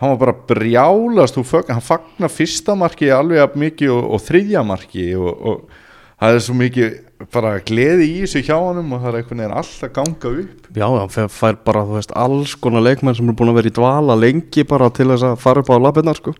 hann 0.00 0.14
var 0.14 0.18
bara 0.24 0.34
brjálast 0.48 1.36
þú 1.36 1.44
fögn, 1.50 1.72
hann 1.76 1.84
fagna 1.84 2.28
fyrsta 2.32 2.74
marki 2.78 3.10
alveg 3.12 3.42
að 3.44 3.56
mikið 3.60 3.94
og, 3.94 4.10
og 4.16 4.22
þriðja 4.26 4.62
marki 4.66 5.06
og, 5.20 5.30
og 5.52 5.78
það 6.20 6.36
er 6.38 6.44
svo 6.46 6.56
mikið 6.56 6.98
bara 7.34 7.50
gleði 7.68 8.06
í 8.08 8.20
þessu 8.22 8.40
hjá 8.46 8.54
honum 8.56 8.94
og 8.96 9.02
það 9.02 9.10
er 9.10 9.18
einhvern 9.20 9.42
veginn 9.42 9.56
alltaf 9.60 9.90
ganga 9.92 10.30
upp. 10.40 10.68
Já, 10.72 10.86
hann 10.88 11.10
fer- 11.12 11.28
fær 11.34 11.58
bara, 11.66 11.82
þú 11.84 11.98
veist, 11.98 12.14
alls 12.16 12.54
konar 12.64 12.84
leikmenn 12.86 13.16
sem 13.18 13.28
eru 13.28 13.36
búin 13.36 13.52
að 13.52 13.58
vera 13.60 13.68
í 13.72 13.74
dvala 13.76 14.16
lengi 14.16 14.64
bara 14.70 14.88
til 14.96 15.10
þess 15.12 15.26
að 15.28 15.36
fara 15.42 15.60
upp 15.60 15.68
á 15.68 15.76
lappirnar 15.84 16.16
sko. 16.16 16.32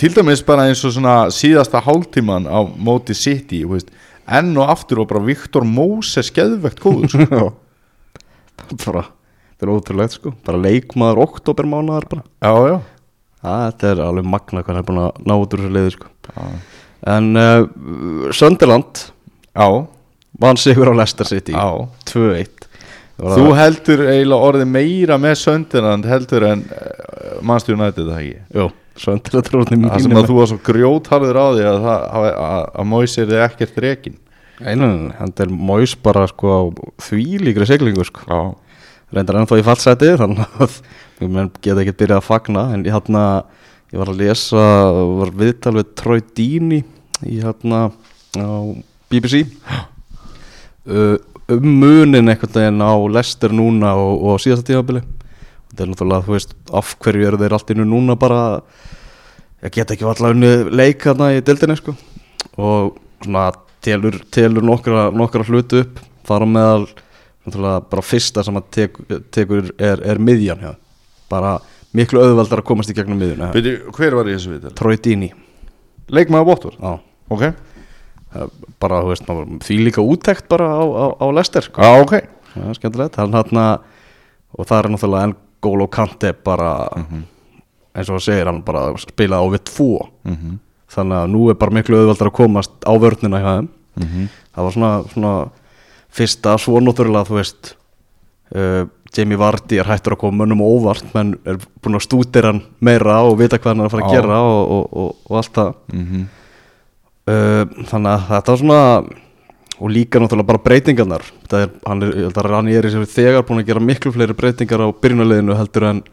Til 0.00 0.10
dæmis 0.16 0.42
bara 0.42 0.64
eins 0.66 0.82
og 0.88 0.96
svona 0.96 1.14
síðasta 1.30 1.78
hálftíman 1.86 2.48
á 2.50 2.58
móti 2.66 3.14
City 3.14 3.60
veist, 3.70 3.92
enn 4.26 4.50
og 4.58 4.72
aftur 4.72 5.04
og 5.04 5.10
bara 5.12 5.22
Viktor 5.28 5.62
Moses 5.68 6.32
geðvegt 6.34 6.82
góður 6.82 7.14
sko. 7.14 7.52
bara, 8.86 9.04
þetta 9.54 9.66
er 9.66 9.72
ótrúlegt 9.74 10.16
sko. 10.18 10.34
Bara 10.46 10.60
leikmaður 10.60 11.22
oktobermánaðar 11.28 12.08
bara. 12.10 12.26
Já, 12.42 12.54
já, 12.74 12.76
Það, 13.44 13.62
þetta 13.68 13.88
er 13.90 13.98
alveg 14.00 14.28
magna 14.32 14.62
hvað 14.64 14.72
hann 14.72 14.80
er 14.80 14.86
búin 14.88 15.00
að 15.04 15.18
ná 15.28 15.34
út 15.36 15.54
úr 15.54 15.62
þessu 15.64 15.74
leiði 15.76 15.94
sko. 15.94 16.12
já. 16.34 16.44
En 17.14 17.26
uh, 17.36 18.30
Sönderland 18.32 19.02
vann 20.40 20.56
sigur 20.56 20.88
á 20.88 20.94
Leicester 20.96 21.28
City. 21.28 21.52
Já. 21.52 21.88
2-1 22.08 22.64
Það 23.14 23.36
þú 23.38 23.50
heldur 23.54 24.00
eiginlega 24.10 24.46
orðið 24.48 24.70
meira 24.74 25.18
með 25.22 25.36
Söndirland 25.38 26.08
heldur 26.10 26.46
en 26.48 26.64
uh, 26.66 27.36
mannstu 27.46 27.76
United 27.76 28.08
það 28.08 28.24
ekki? 28.24 28.64
Sönderland 29.04 29.50
er 29.52 29.58
orðin 29.60 29.86
það 29.86 30.02
sem 30.02 30.18
að 30.18 30.26
þú 30.30 30.38
var 30.40 30.50
svo 30.50 30.58
grjótharður 30.66 31.38
á 31.38 31.46
því 31.52 31.68
að, 31.68 31.86
að, 31.92 32.26
að, 32.32 32.64
að 32.74 32.88
Moise 32.90 33.26
er 33.28 33.44
ekkert 33.44 33.78
rekin 33.84 34.18
Einu, 34.62 34.88
hann 35.18 35.32
er 35.42 35.50
móis 35.50 35.96
bara 35.98 36.28
sko 36.30 36.50
á 36.54 36.62
þvílíkri 37.02 37.66
siglingu 37.66 38.04
sko. 38.06 38.22
Já, 38.30 38.40
Reyndar 39.14 39.40
ennþá 39.40 39.60
í 39.60 39.66
fallseti 39.66 40.12
þannig 40.18 40.58
að 40.64 40.78
menn 41.22 41.52
geta 41.62 41.82
ekkert 41.84 42.00
byrjað 42.02 42.20
að 42.20 42.26
fagna 42.26 42.64
en 42.74 42.82
ég, 42.82 42.94
hérna, 42.94 43.24
ég 43.92 44.00
var 44.02 44.10
að 44.10 44.22
lesa 44.24 44.64
var 45.20 45.34
viðtal 45.38 45.76
við 45.78 45.90
Troy 46.00 46.22
Deeney 46.34 46.82
í 47.22 47.40
hérna 47.44 47.86
á 48.34 48.50
BBC 49.12 49.44
um 50.84 51.68
munin 51.80 52.28
einhvern 52.28 52.54
veginn 52.54 52.80
á 52.82 52.94
Lester 53.12 53.52
núna 53.52 53.94
og, 54.00 54.24
og 54.24 54.40
síðasta 54.42 54.70
tímabili. 54.70 55.02
Þetta 55.70 55.84
er 55.84 55.90
náttúrulega, 55.90 56.24
þú 56.24 56.34
veist, 56.36 56.54
af 56.72 56.92
hverju 57.02 57.28
eru 57.28 57.40
þeir 57.40 57.56
allt 57.56 57.72
innu 57.74 57.86
núna 57.88 58.16
bara 58.18 58.40
ég 59.64 59.74
get 59.74 59.92
ekki 59.92 60.06
alltaf 60.08 60.32
unni 60.32 60.52
leik 60.72 61.04
hérna 61.04 61.32
í 61.34 61.42
dildinni 61.44 61.76
sko. 61.78 61.96
Og 62.56 62.96
svona 63.24 63.50
telur, 63.84 64.20
telur 64.32 64.64
nokkra, 64.64 65.08
nokkra 65.12 65.44
hlutu 65.48 65.82
upp 65.84 66.00
þar 66.24 66.46
á 66.46 66.48
meðal 66.48 66.86
bara 67.44 68.02
fyrsta 68.02 68.44
sem 68.44 68.56
að 68.56 68.68
tek, 68.70 68.98
tekur 69.34 69.72
er, 69.78 70.00
er 70.00 70.18
miðjan 70.18 70.62
hjá 70.64 70.72
bara 71.28 71.58
miklu 71.92 72.22
auðveldar 72.22 72.62
að 72.62 72.68
komast 72.68 72.90
í 72.90 72.96
gegnum 72.96 73.18
miðjuna 73.20 73.52
Byrju, 73.52 73.92
hver 73.96 74.16
var 74.18 74.28
í 74.28 74.36
þessu 74.36 74.54
viðtal? 74.54 74.74
Troy 74.78 74.96
Deeney 74.96 75.32
leikmaður 76.08 76.48
Bóttur, 76.50 76.74
já, 76.80 76.98
ok. 77.32 77.44
Eh, 78.34 78.48
bara 78.82 79.00
þú 79.04 79.12
veist, 79.12 79.30
því 79.66 79.78
líka 79.86 80.02
úttekt 80.02 80.48
bara 80.50 80.66
á, 80.74 80.82
á, 80.84 81.06
á 81.22 81.26
Lester 81.34 81.64
sko. 81.64 81.80
já, 81.82 82.02
ok. 82.02 82.14
Það 82.54 82.68
er 82.70 82.78
skemmtilegt. 82.78 83.16
Hann, 83.18 83.34
og 84.54 84.68
það 84.68 84.78
er 84.78 84.90
náttúrulega 84.90 85.28
en 85.28 85.36
Gól 85.64 85.82
og 85.82 85.90
Kante 85.90 86.32
bara 86.44 86.72
eins 87.94 88.10
og 88.10 88.18
það 88.18 88.24
segir 88.26 88.50
hann 88.50 88.60
bara 88.66 88.86
spilaði 89.00 89.46
á 89.46 89.52
við 89.54 89.62
tvo. 89.70 90.08
Mm 90.24 90.36
-hmm. 90.36 90.58
þannig 90.94 91.18
að 91.18 91.30
nú 91.30 91.50
er 91.50 91.54
bara 91.54 91.74
miklu 91.74 91.96
auðveldar 91.96 92.28
að 92.28 92.38
komast 92.38 92.70
á 92.84 92.92
vörnina 92.94 93.40
hjá 93.40 93.50
þeim. 93.58 93.68
Það 94.54 94.64
var 94.64 94.72
svona, 94.72 95.02
svona 95.12 95.50
fyrsta 96.14 96.58
svo 96.62 96.78
náttúrulega 96.82 97.28
þú 97.30 97.40
veist 97.40 97.74
uh, 98.54 98.84
Jamie 99.14 99.38
Vardy 99.38 99.78
er 99.78 99.88
hættur 99.88 100.16
að 100.16 100.24
koma 100.24 100.42
mönnum 100.42 100.62
á 100.62 100.66
óvart 100.66 101.12
menn 101.14 101.36
er 101.46 101.60
búin 101.82 101.98
að 101.98 102.06
stútir 102.06 102.48
hann 102.48 102.64
meira 102.82 103.20
og 103.26 103.36
vita 103.38 103.60
hvað 103.60 103.74
hann 103.74 103.84
er 103.84 103.90
að 103.90 103.94
fara 103.94 104.06
að 104.06 104.14
Já. 104.14 104.16
gera 104.20 104.40
og, 104.46 104.62
og, 104.78 104.96
og, 105.02 105.20
og 105.30 105.38
allt 105.42 105.54
það. 105.60 105.76
Mm 105.92 106.24
uh, 107.30 107.62
þannig 107.90 108.10
að 108.10 108.26
þetta 108.30 108.52
var 108.52 108.60
svona 108.62 108.80
og 109.74 109.90
líka 109.90 110.20
náttúrulega 110.22 110.50
bara 110.52 110.62
breytingarnar. 110.62 111.24
Það 111.50 111.64
er, 111.64 111.72
hann 111.88 112.04
er, 112.06 112.12
ég 112.14 112.28
held 112.28 112.36
að 112.38 112.46
Rani 112.50 112.76
er 112.78 112.86
í 112.86 112.92
sér 112.94 113.08
þegar 113.10 113.46
búin 113.48 113.62
að 113.62 113.72
gera 113.72 113.82
miklu 113.82 114.12
fleiri 114.14 114.36
breytingar 114.38 114.84
á 114.86 114.88
byrjunarliðinu 114.94 115.56
heldur 115.58 115.88
en 115.88 116.04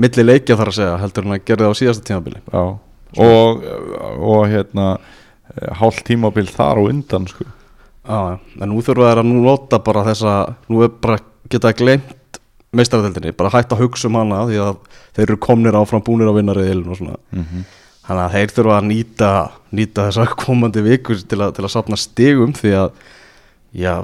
milli 0.00 0.26
leikja 0.26 0.58
þar 0.60 0.72
að 0.72 0.76
segja 0.76 0.98
heldur 1.00 1.26
en 1.26 1.36
að 1.36 1.46
gera 1.48 1.64
það 1.64 1.72
á 1.72 1.80
síðasta 1.80 2.06
tímabili. 2.10 2.42
Og, 2.52 3.64
og 4.20 4.42
hérna 4.52 4.90
hálft 5.80 6.04
tímabil 6.06 6.46
þar 6.52 6.82
og 6.82 6.90
undan 6.92 7.26
sko. 7.30 7.48
En 8.10 8.70
nú 8.72 8.80
þurfa 8.84 9.12
þær 9.12 9.22
að 9.22 9.28
nú 9.30 9.42
nota 9.44 9.80
bara 9.84 10.06
þessa, 10.08 10.36
nú 10.70 10.82
er 10.86 10.92
bara 11.02 11.18
geta 11.50 11.72
glemt 11.76 12.40
meistaradeldinni, 12.76 13.34
bara 13.34 13.50
hætt 13.54 13.72
að 13.74 13.84
hugsa 13.84 14.06
um 14.06 14.18
hana 14.20 14.44
því 14.46 14.60
að 14.62 14.76
þeir 15.16 15.24
eru 15.26 15.38
komnir 15.42 15.78
áfram 15.78 16.04
búnir 16.06 16.30
á 16.30 16.34
vinnariðilin 16.36 16.90
og 16.90 17.00
svona. 17.00 17.16
Þannig 18.06 18.22
að 18.24 18.36
þeir 18.36 18.54
þurfa 18.56 18.76
að 18.76 18.86
nýta, 18.90 19.32
nýta 19.78 20.06
þessa 20.08 20.26
komandi 20.44 20.84
vikur 20.86 21.18
til 21.22 21.40
að, 21.40 21.54
til 21.56 21.66
að 21.66 21.74
sapna 21.74 21.98
stigum 21.98 22.54
því 22.56 22.74
að 22.78 22.88
já, 23.78 23.94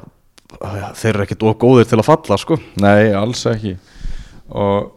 þeir 0.99 1.13
eru 1.13 1.25
ekkit 1.25 1.47
of 1.47 1.57
góðir 1.63 1.89
til 1.89 1.99
að 1.99 2.07
falla 2.07 2.39
sko. 2.39 2.59
Nei, 2.83 3.11
alls 3.15 3.45
ekki. 3.51 3.77
Og 4.47 4.93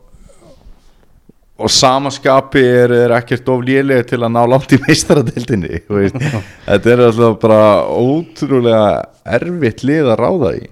og 1.60 1.70
samaskapi 1.72 2.62
er, 2.64 2.94
er 3.06 3.14
ekkert 3.18 3.48
of 3.52 3.62
lélega 3.66 4.06
til 4.08 4.20
að 4.22 4.32
ná 4.34 4.40
langt 4.48 4.72
í 4.74 4.78
meistaradeildinni 4.80 5.80
þetta 6.68 6.92
er 6.94 7.04
alltaf 7.06 7.38
bara 7.42 7.62
ótrúlega 7.92 8.90
erfitt 9.38 9.84
lið 9.86 10.10
að 10.14 10.20
ráða 10.22 10.52
í. 10.58 10.66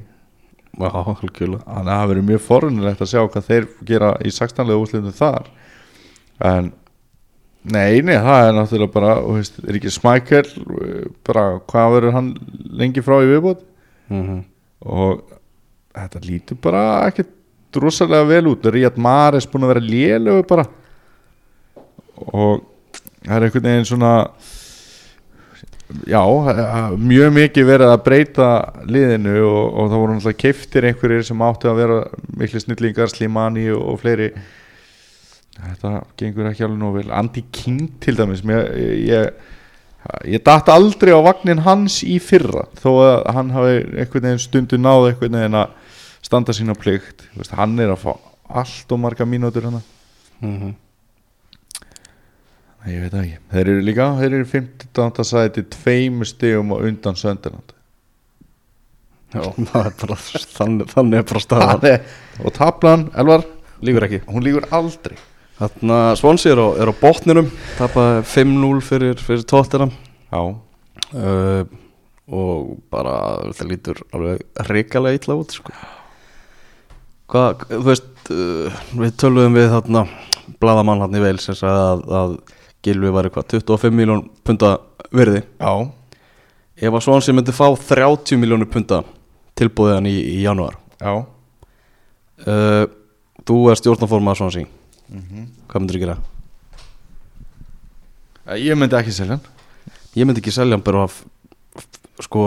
Já, 0.79 0.91
þannig 0.95 1.55
að 1.59 1.89
það 1.89 2.05
verður 2.13 2.27
mjög 2.29 2.45
forunilegt 2.47 3.01
að 3.03 3.11
sjá 3.13 3.23
hvað 3.25 3.49
þeir 3.49 3.71
gera 3.89 4.13
í 4.23 4.35
16. 4.35 4.75
úrslitum 4.77 5.17
þar. 5.17 5.49
En 6.49 6.69
nei, 7.67 7.99
nei, 8.07 8.15
það 8.15 8.45
er 8.45 8.55
náttúrulega 8.57 8.95
bara 8.95 9.17
veist, 9.27 9.59
er 9.65 9.81
ekki 9.81 9.91
smækjel 9.91 10.45
bara 11.27 11.49
hvað 11.67 11.97
verður 11.97 12.15
hann 12.15 12.31
lengi 12.79 13.03
frá 13.03 13.19
í 13.25 13.33
viðbót? 13.33 13.67
Mm 14.13 14.47
og 14.87 15.25
þetta 15.97 16.21
lítur 16.23 16.59
bara 16.63 16.83
ekkert 17.09 17.35
rosalega 17.79 18.27
vel 18.29 18.53
út. 18.53 18.69
Ríad 18.73 18.99
Mares 19.01 19.49
búin 19.51 19.67
að 19.67 19.75
vera 19.75 19.85
lélögu 19.85 20.45
bara 20.49 20.67
og 22.33 22.65
það 23.25 23.35
er 23.37 23.47
einhvern 23.49 23.69
veginn 23.69 23.89
svona 23.89 24.13
já, 26.09 26.21
mjög 27.01 27.35
mikið 27.35 27.69
verið 27.69 27.93
að 27.93 28.05
breyta 28.05 28.49
liðinu 28.89 29.37
og, 29.41 29.61
og 29.67 29.91
það 29.91 30.01
voru 30.03 30.17
náttúrulega 30.17 30.43
keiftir 30.43 30.89
einhverjir 30.89 31.27
sem 31.29 31.45
áttu 31.45 31.71
að 31.71 31.83
vera 31.83 31.99
miklu 32.41 32.63
snillingar, 32.63 33.13
Slimani 33.13 33.69
og, 33.73 33.85
og 33.93 34.01
fleiri. 34.03 34.31
Þetta 35.59 35.93
gengur 36.21 36.51
ekki 36.51 36.67
alveg 36.67 36.81
nóg 36.83 36.99
vel. 37.01 37.13
Andy 37.19 37.45
King 37.55 37.87
til 38.03 38.19
dæmis 38.19 38.45
mér, 38.47 38.69
ég, 39.03 39.31
ég 40.29 40.45
datt 40.47 40.71
aldrei 40.71 41.15
á 41.17 41.21
vagnin 41.25 41.65
hans 41.67 42.03
í 42.07 42.19
fyrra 42.23 42.69
þó 42.79 42.91
að 43.03 43.17
hann 43.35 43.55
hafi 43.57 43.79
einhvern 43.83 44.29
veginn 44.29 44.45
stundu 44.45 44.79
náð 44.81 45.13
einhvern 45.13 45.41
veginn 45.41 45.63
að 45.65 45.95
standa 46.29 46.55
sína 46.55 46.77
plikt. 46.79 47.25
Hann 47.57 47.79
er 47.81 47.95
að 47.95 48.05
fá 48.05 48.13
allt 48.63 48.93
og 48.95 49.03
marga 49.03 49.27
mínútur 49.29 49.67
hann 49.69 49.81
mm 50.41 50.77
ég 52.87 53.03
veit 53.03 53.19
ekki, 53.19 53.41
þeir 53.51 53.73
eru 53.75 53.85
líka 53.85 54.07
þeir 54.21 54.39
eru 54.39 54.49
15. 54.53 55.27
sæti 55.27 55.67
tveimur 55.75 56.29
stigum 56.31 56.73
og 56.77 56.87
undan 56.87 57.19
Sönderland 57.19 57.75
Já, 59.29 59.43
það 59.71 59.83
er 59.83 59.95
bara, 60.01 60.17
þannig, 60.57 60.89
þannig 60.89 61.19
er 61.19 61.25
bara 61.29 61.41
staðan. 61.45 62.05
Og 62.41 62.55
tablan, 62.57 63.03
Elvar, 63.13 63.43
Líkur 63.85 64.09
ekki. 64.09 64.23
Hún 64.27 64.43
líkur 64.43 64.67
aldrei. 64.75 65.19
Þarna 65.59 65.99
Swansea 66.19 66.55
er 66.55 66.61
á, 66.63 66.69
er 66.83 66.91
á 66.91 66.95
botninum 66.95 67.49
Tapaði 67.79 68.23
5-0 68.31 68.83
fyrir, 68.87 69.23
fyrir 69.23 69.45
Tottenham. 69.49 69.93
Já, 70.31 70.43
uh, 71.19 71.63
Og 72.29 72.75
bara 72.93 73.15
það 73.57 73.71
lítur 73.73 74.03
alveg 74.13 74.43
reikalega 74.69 75.19
illa 75.19 75.39
út 75.39 75.55
sko. 75.57 75.75
Hvað, 77.33 77.65
þú 77.71 77.81
veist 77.87 78.31
uh, 78.35 78.83
Við 78.99 79.17
töluðum 79.23 79.59
við 79.59 79.71
þarna 79.75 80.05
Bladamann 80.63 81.03
hann 81.05 81.19
í 81.19 81.23
veil 81.23 81.39
sem 81.43 81.57
sagði 81.59 81.83
að, 81.89 82.05
að 82.19 82.37
Gilvi 82.89 83.13
var 83.15 83.29
eitthvað 83.29 83.49
25 83.55 83.95
miljón 84.01 84.27
punta 84.47 84.75
virði? 85.15 85.45
Já, 85.61 85.73
Ef 86.79 86.95
að 86.95 87.03
Swansea 87.03 87.35
myndi 87.35 87.51
fá 87.51 87.65
30 87.75 88.39
miljónur 88.39 88.69
punta 88.71 89.01
tilbúðið 89.59 89.97
hann 89.97 90.07
í, 90.07 90.15
í 90.15 90.43
janúar. 90.45 90.77
Já. 91.03 91.11
Uh, 92.47 92.85
Þú 93.49 93.57
er 93.73 93.79
stjórnaformað 93.81 94.39
Swansea. 94.39 94.69
Hvað 95.09 95.81
myndir 95.83 95.97
þú 95.99 96.03
gera? 96.05 96.17
ég 98.61 98.79
myndi 98.79 98.97
ekki 98.99 99.13
selja 99.17 99.37
hann. 99.39 99.49
Ég 100.17 100.29
myndi 100.29 100.43
ekki 100.43 100.53
selja 100.55 100.77
hann 100.77 100.85
bara 100.87 101.07
af 101.09 101.19
sko 102.25 102.45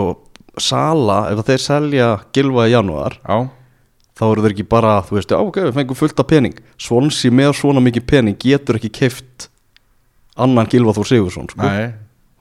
Sala, 0.60 1.30
ef 1.32 1.40
að 1.40 1.48
þeir 1.52 1.62
selja 1.64 2.06
Gilva 2.36 2.66
í 2.68 2.74
janúar 2.74 3.14
já, 3.24 3.36
þá 4.18 4.24
eru 4.26 4.42
þeir 4.44 4.52
ekki 4.52 4.66
bara, 4.68 4.98
þú 5.06 5.16
veist, 5.16 5.32
ok, 5.32 5.58
við 5.68 5.76
fengum 5.78 5.96
fullt 5.96 6.20
af 6.20 6.28
pening. 6.28 6.58
Swansea 6.76 7.32
með 7.32 7.54
svona 7.56 7.80
mikið 7.84 8.04
pening 8.10 8.36
getur 8.40 8.76
ekki 8.80 8.90
keift 9.02 9.48
annan 10.36 10.68
Gilva 10.70 10.94
Þór 10.96 11.08
Sigursson 11.08 11.50
sko. 11.50 11.66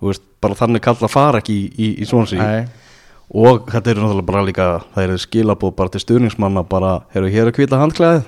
veist, 0.01 0.23
bara 0.41 0.57
þannig 0.57 0.83
kalla 0.85 1.09
fara 1.11 1.41
ekki 1.41 1.55
í, 1.55 1.65
í, 1.75 1.89
í 2.01 2.07
Swansea 2.09 2.41
nei. 2.41 2.69
Og 3.31 3.69
þetta 3.71 3.93
eru 3.93 4.03
náttúrulega 4.03 4.27
bara 4.27 4.43
líka 4.43 4.67
það 4.91 5.05
eru 5.05 5.19
skilabóð 5.23 5.75
bara 5.77 5.91
til 5.93 6.01
stuðningsmanna 6.03 6.65
bara, 6.67 6.97
hefur 7.13 7.31
hér 7.31 7.47
að 7.47 7.59
hvita 7.61 7.79
handklæðið. 7.79 8.25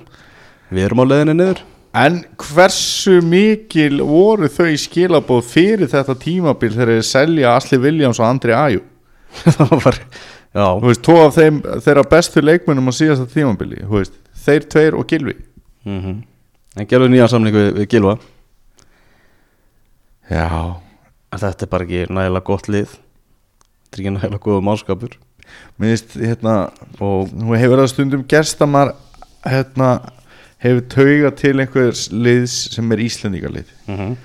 Við 0.72 0.86
erum 0.86 1.02
á 1.04 1.10
leiðinni 1.10 1.34
niður. 1.36 1.60
En 1.94 2.16
hversu 2.40 3.18
mikil 3.22 4.00
voru 4.00 4.48
þau 4.48 4.70
skilabóð 4.80 5.44
fyrir 5.50 5.90
þetta 5.92 6.16
tímabil 6.22 6.72
þegar 6.72 6.94
þeir 6.94 7.08
selja 7.10 7.52
Asli 7.52 7.78
Williams 7.84 8.22
og 8.22 8.30
Andri 8.30 8.56
Ajú? 8.56 8.80
það 9.58 9.74
var, 9.84 10.00
já, 10.56 10.64
Þú 10.64 10.88
veist, 10.88 11.04
tó 11.04 11.18
af 11.20 11.36
þeim 11.36 11.60
þeirra 11.84 12.06
bestu 12.14 12.42
leikmennum 12.42 12.88
á 12.88 12.92
síðasta 12.96 13.28
tímabili, 13.28 13.82
þú 13.84 13.98
veist, 14.00 14.16
þeir 14.46 14.68
tveir 14.72 14.96
og 14.96 15.10
Gilvi. 15.10 15.36
mm 15.84 16.22
en 16.74 16.88
gerðu 16.90 17.10
nýja 17.12 17.28
samling 17.30 17.54
við, 17.54 17.68
við 17.76 17.88
Gilva 17.92 18.16
Já. 20.30 20.80
þetta 21.34 21.66
er 21.66 21.70
bara 21.70 21.84
ekki 21.84 22.06
nægilega 22.08 22.48
gott 22.48 22.68
lið 22.68 22.90
þetta 22.94 23.92
er 23.92 24.02
ekki 24.02 24.16
nægilega 24.16 24.44
góða 24.44 24.64
málskapur 24.64 25.18
Mér 25.78 25.94
finnst, 25.94 26.14
hérna, 26.18 26.54
og 27.02 27.32
nú 27.34 27.56
hefur 27.58 27.80
það 27.82 27.90
stundum 27.92 28.22
gerst 28.30 28.62
að 28.62 28.70
maður, 28.74 28.92
hérna, 29.44 29.88
hefur 30.62 30.86
tauga 30.94 31.32
til 31.40 31.54
einhvers 31.62 32.06
liðs 32.12 32.54
sem 32.74 32.94
er 32.94 33.02
Íslendingalið. 33.04 33.68
mm 33.86 33.96
-hmm. 33.96 34.16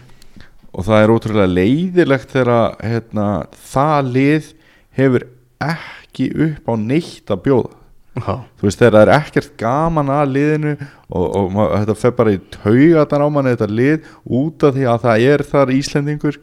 Og 0.74 0.86
það 0.86 1.04
er 1.04 1.10
ótrúlega 1.10 1.54
leiðilegt 1.54 2.30
þegar, 2.30 2.76
hérna, 2.80 3.46
það 3.74 4.12
lið 4.14 4.54
hefur 4.92 5.28
ekki 5.60 6.30
upp 6.46 6.70
á 6.70 6.74
neitt 6.78 7.28
að 7.32 7.42
bjóða. 7.44 7.79
Þú 8.18 8.66
veist 8.66 8.82
þegar 8.82 8.96
það 8.96 9.04
er 9.04 9.12
ekkert 9.16 9.52
gaman 9.60 10.12
að 10.12 10.34
liðinu 10.36 10.74
og, 10.80 11.26
og 11.36 11.58
þetta 11.76 11.96
fer 12.02 12.14
bara 12.18 12.34
í 12.34 12.40
taugatan 12.56 13.24
á 13.24 13.28
manni 13.32 13.54
þetta 13.54 13.70
lið 13.80 14.08
út 14.40 14.66
af 14.68 14.76
því 14.76 14.88
að 14.90 15.02
það 15.06 15.26
er 15.34 15.44
þar 15.52 15.74
Íslendingur. 15.76 16.40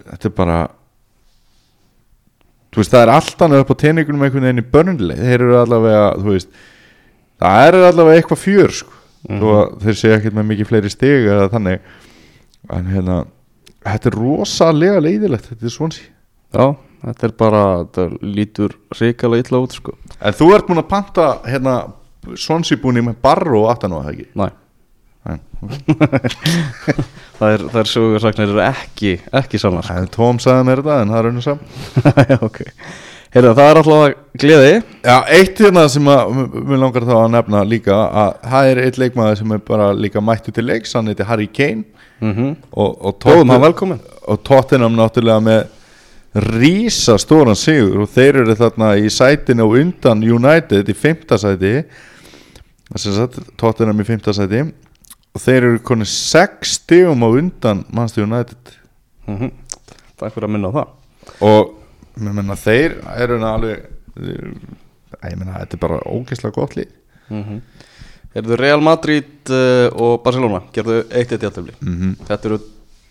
Þetta 0.00 0.30
er 0.30 0.36
bara 0.40 0.60
þú 2.70 2.82
veist 2.82 2.94
það 2.94 3.04
er 3.04 3.14
alltaf 3.16 3.56
upp 3.60 3.74
á 3.74 3.82
teiningunum 3.84 4.24
einhvern 4.26 4.48
veginn 4.48 4.62
í 4.62 4.70
börnleik 4.74 5.20
þeir 5.20 5.36
eru 5.40 5.58
allavega 5.60 6.06
veist 6.24 6.54
það 7.40 7.66
er 7.66 7.80
allavega 7.82 8.22
eitthvað 8.22 8.44
fjör 8.44 8.78
sko. 8.80 8.96
Þó 9.30 9.46
að 9.52 9.74
þeir 9.84 10.00
séu 10.00 10.14
ekkert 10.16 10.36
með 10.38 10.48
mikið 10.54 10.70
fleiri 10.70 10.90
stig 10.92 11.26
eða 11.28 11.50
þannig. 11.52 11.82
En 12.72 12.86
hérna 12.88 13.18
þetta 13.84 14.10
er 14.10 14.16
rosalega 14.16 15.02
leiðilegt 15.04 15.50
þetta 15.50 15.68
er 15.68 15.74
svonsi 15.74 16.02
já, 16.04 16.64
þetta 17.04 17.26
er 17.26 17.36
bara 17.38 17.62
þetta 17.82 18.06
lítur 18.36 18.76
ríkala 18.98 19.40
illa 19.40 19.62
út 19.62 19.76
sko. 19.76 19.96
En 20.20 20.36
þú 20.36 20.50
ert 20.56 20.68
búin 20.68 20.82
að 20.82 20.90
panta 20.90 21.28
hérna 21.46 21.76
svonsi 22.36 22.76
búin 22.80 23.00
með 23.04 23.20
barro 23.22 23.66
aftan 23.72 23.96
á 23.96 23.98
það 24.00 24.12
ekki? 24.14 24.28
Næ, 24.36 24.48
það 27.38 27.52
er, 27.52 27.62
það 27.68 27.78
er 27.82 27.88
sögursagnir 27.90 28.48
eru 28.48 28.62
ekki, 28.64 29.14
ekki 29.42 29.60
sannar 29.60 29.84
sko. 29.86 30.04
Tóm 30.14 30.40
sagði 30.42 30.66
mér 30.68 30.82
þetta 30.82 30.98
en 31.04 31.12
það 31.12 31.20
er 31.20 31.30
og 31.30 31.46
saman 31.46 31.64
já, 32.32 32.38
ok. 32.46 32.60
Heyrðu, 33.30 33.50
það 33.54 33.68
er 33.68 33.78
alltaf 33.78 34.38
gleði. 34.42 34.70
Já, 35.06 35.16
eitt 35.36 35.60
hérna 35.62 35.84
sem 35.92 36.08
að 36.10 36.32
mér 36.56 36.80
langar 36.82 37.06
þá 37.06 37.12
að 37.20 37.28
nefna 37.36 37.60
líka 37.68 37.94
að 37.94 38.32
það 38.52 38.70
er 38.70 38.80
eitt 38.86 38.98
leikmaður 38.98 39.36
sem 39.38 39.52
er 39.54 39.60
bara 39.68 39.90
líka 39.94 40.22
mættu 40.24 40.54
til 40.56 40.64
leiks 40.66 40.96
hann 40.98 41.12
heiti 41.12 41.28
Harry 41.28 41.46
Kane. 41.46 41.84
Mm 42.20 42.32
-hmm. 42.34 42.56
og, 42.72 42.96
og, 43.00 43.14
Bóðum 43.22 43.52
hann 43.54 43.62
velkomin 43.62 44.00
og 44.28 44.42
Tottenham 44.44 44.96
náttúrulega 44.96 45.40
með 45.40 45.60
rísa 46.34 47.16
stóran 47.18 47.58
sigur 47.58 48.04
og 48.04 48.10
þeir 48.12 48.42
eru 48.44 48.54
þarna 48.54 48.92
í 49.02 49.10
sætinu 49.10 49.66
og 49.66 49.78
undan 49.80 50.22
United 50.22 50.88
í 50.88 50.94
fymta 50.94 51.38
sæti 51.40 51.82
þess 52.90 53.18
að 53.22 53.40
Tottenham 53.58 54.02
í 54.02 54.06
fymta 54.06 54.34
sæti. 54.34 54.64
Og 55.30 55.42
þeir 55.42 55.60
eru 55.62 55.82
konið 55.86 56.10
sex 56.10 56.76
stigum 56.80 57.22
á 57.22 57.28
undan 57.30 57.84
Manchester 57.94 58.26
United. 58.26 58.72
Mm 59.26 59.36
-hmm. 59.38 59.50
Takk 60.18 60.34
fyrir 60.34 60.48
að 60.48 60.52
minna 60.52 60.70
á 60.70 60.76
það. 60.78 60.88
Og 61.40 61.74
menna 62.16 62.56
þeir 62.56 62.98
eru 63.16 63.38
alveg 63.44 63.86
ég 64.18 65.36
menna 65.38 65.58
þetta 65.60 65.76
er 65.76 65.80
bara 65.80 66.02
ógeðslega 66.06 66.54
gott 66.54 66.76
lið. 66.76 66.88
Mm 67.28 67.44
-hmm. 67.44 67.60
Heyrðu, 68.34 68.56
Real 68.56 68.80
Madrid 68.80 69.50
uh, 69.50 69.90
og 69.92 70.22
Barcelona. 70.22 70.62
Gerðu 70.72 71.04
eitt 71.10 71.32
eitt 71.32 71.42
játtöfli 71.42 71.72
mm 71.80 71.96
-hmm. 71.96 72.26
Þetta 72.26 72.48
eru 72.48 72.58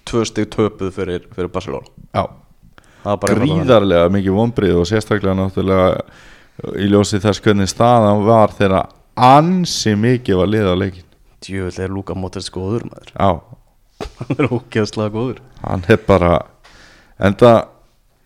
tvö 0.05 0.25
stig 0.25 0.49
töpuð 0.49 0.91
fyrir, 0.93 1.27
fyrir 1.35 1.47
Barcelona. 1.47 1.87
Já, 2.13 2.29
gríðarlega 3.03 4.09
mikið 4.13 4.39
vonbrið 4.39 4.79
og 4.81 4.89
sérstaklega 4.89 5.37
náttúrulega 5.37 6.73
í 6.79 6.89
ljósi 6.91 7.21
þess 7.23 7.43
hvernig 7.43 7.69
staðan 7.71 8.25
var 8.27 8.51
þegar 8.57 8.89
ansi 9.15 9.95
mikið 9.99 10.41
var 10.41 10.51
lið 10.51 10.71
á 10.71 10.75
leikin 10.79 11.09
Djöfull 11.39 11.83
er 11.85 11.91
Luka 11.93 12.15
Modric 12.19 12.49
góður 12.51 12.85
maður. 12.89 13.13
Hann 14.19 14.35
er 14.35 14.47
ógeðslega 14.51 15.11
góður. 15.13 15.37
Hann 15.63 15.85
er 15.87 15.99
bara 16.03 16.33
enda 17.19 17.53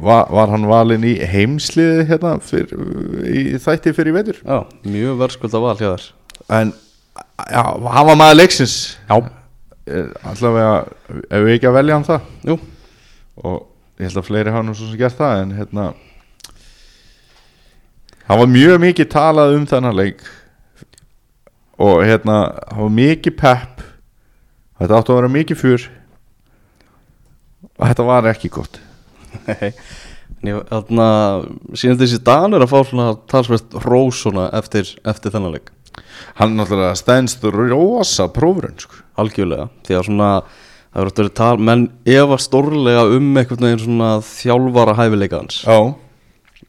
var, 0.02 0.26
var 0.34 0.50
hann 0.54 0.66
valinn 0.70 1.06
í 1.06 1.14
heimsliði 1.30 2.08
hérna 2.10 2.36
fyr, 2.42 2.74
í 3.30 3.44
þætti 3.62 3.94
fyrir 3.94 4.18
vetur? 4.18 4.42
Já, 4.42 4.66
mjög 4.90 5.22
verðskulda 5.22 5.62
val 5.62 5.76
hjá 5.78 5.92
þér. 5.92 6.08
En 6.58 6.74
já, 6.74 7.64
hann 7.64 8.10
var 8.10 8.20
maður 8.20 8.40
leiksins. 8.42 8.78
Já. 9.06 9.18
Allavega, 10.32 10.76
ef 11.28 11.46
við 11.46 11.56
ekki 11.58 11.70
að 11.70 11.78
velja 11.78 12.00
hann 12.00 12.08
það. 12.08 12.28
Jú, 12.50 12.58
og 13.44 13.62
ég 14.04 14.12
held 14.12 14.20
að 14.20 14.28
fleiri 14.28 14.52
hafa 14.54 14.68
nú 14.68 14.76
svo 14.76 14.90
sem 14.90 15.00
gert 15.00 15.18
það 15.18 15.42
en 15.42 15.56
hérna 15.58 15.90
það 18.28 18.42
var 18.42 18.54
mjög 18.54 18.80
mikið 18.84 19.12
talað 19.14 19.58
um 19.58 19.68
þennan 19.70 20.00
leik. 20.00 20.24
Og 21.84 22.04
hérna 22.06 22.38
það 22.70 22.82
var 22.84 22.96
mikið 23.00 23.38
pepp. 23.40 23.84
Þetta 24.80 24.98
átti 25.00 25.14
að 25.14 25.20
vera 25.20 25.34
mikið 25.34 25.60
fjör. 25.60 25.86
Og 27.74 27.86
þetta 27.88 28.08
var 28.08 28.28
ekki 28.32 28.52
gott. 28.54 28.80
Nei, 29.48 29.72
ég, 30.46 30.60
þarna, 30.70 31.08
síðan 31.80 32.02
þessi 32.02 32.20
Dan 32.26 32.54
er 32.54 32.66
að 32.66 32.74
fá 32.74 32.80
svona 32.86 33.08
talsvert 33.32 33.80
rós 33.86 34.20
svona 34.26 34.50
eftir, 34.60 34.92
eftir 35.08 35.34
þennan 35.34 35.56
leik. 35.56 35.72
Hann 36.38 36.56
náttúrulega 36.58 36.98
stendst 36.98 37.44
rosa 37.54 38.28
prófurinn 38.34 38.80
sko. 38.82 39.02
algjörlega, 39.22 39.68
því 39.86 39.98
að 39.98 40.08
svona 40.08 40.30
það 40.94 41.02
verður 41.02 41.14
að 41.14 41.22
vera 41.24 41.34
tal, 41.40 41.58
menn 41.70 41.84
efa 42.06 42.38
stórlega 42.42 43.04
um 43.18 43.30
einhvern 43.40 43.68
veginn 43.68 43.82
svona 43.82 44.10
þjálfara 44.28 44.96
hæfileika 45.00 45.42
hans, 45.42 45.64
já, 45.66 45.78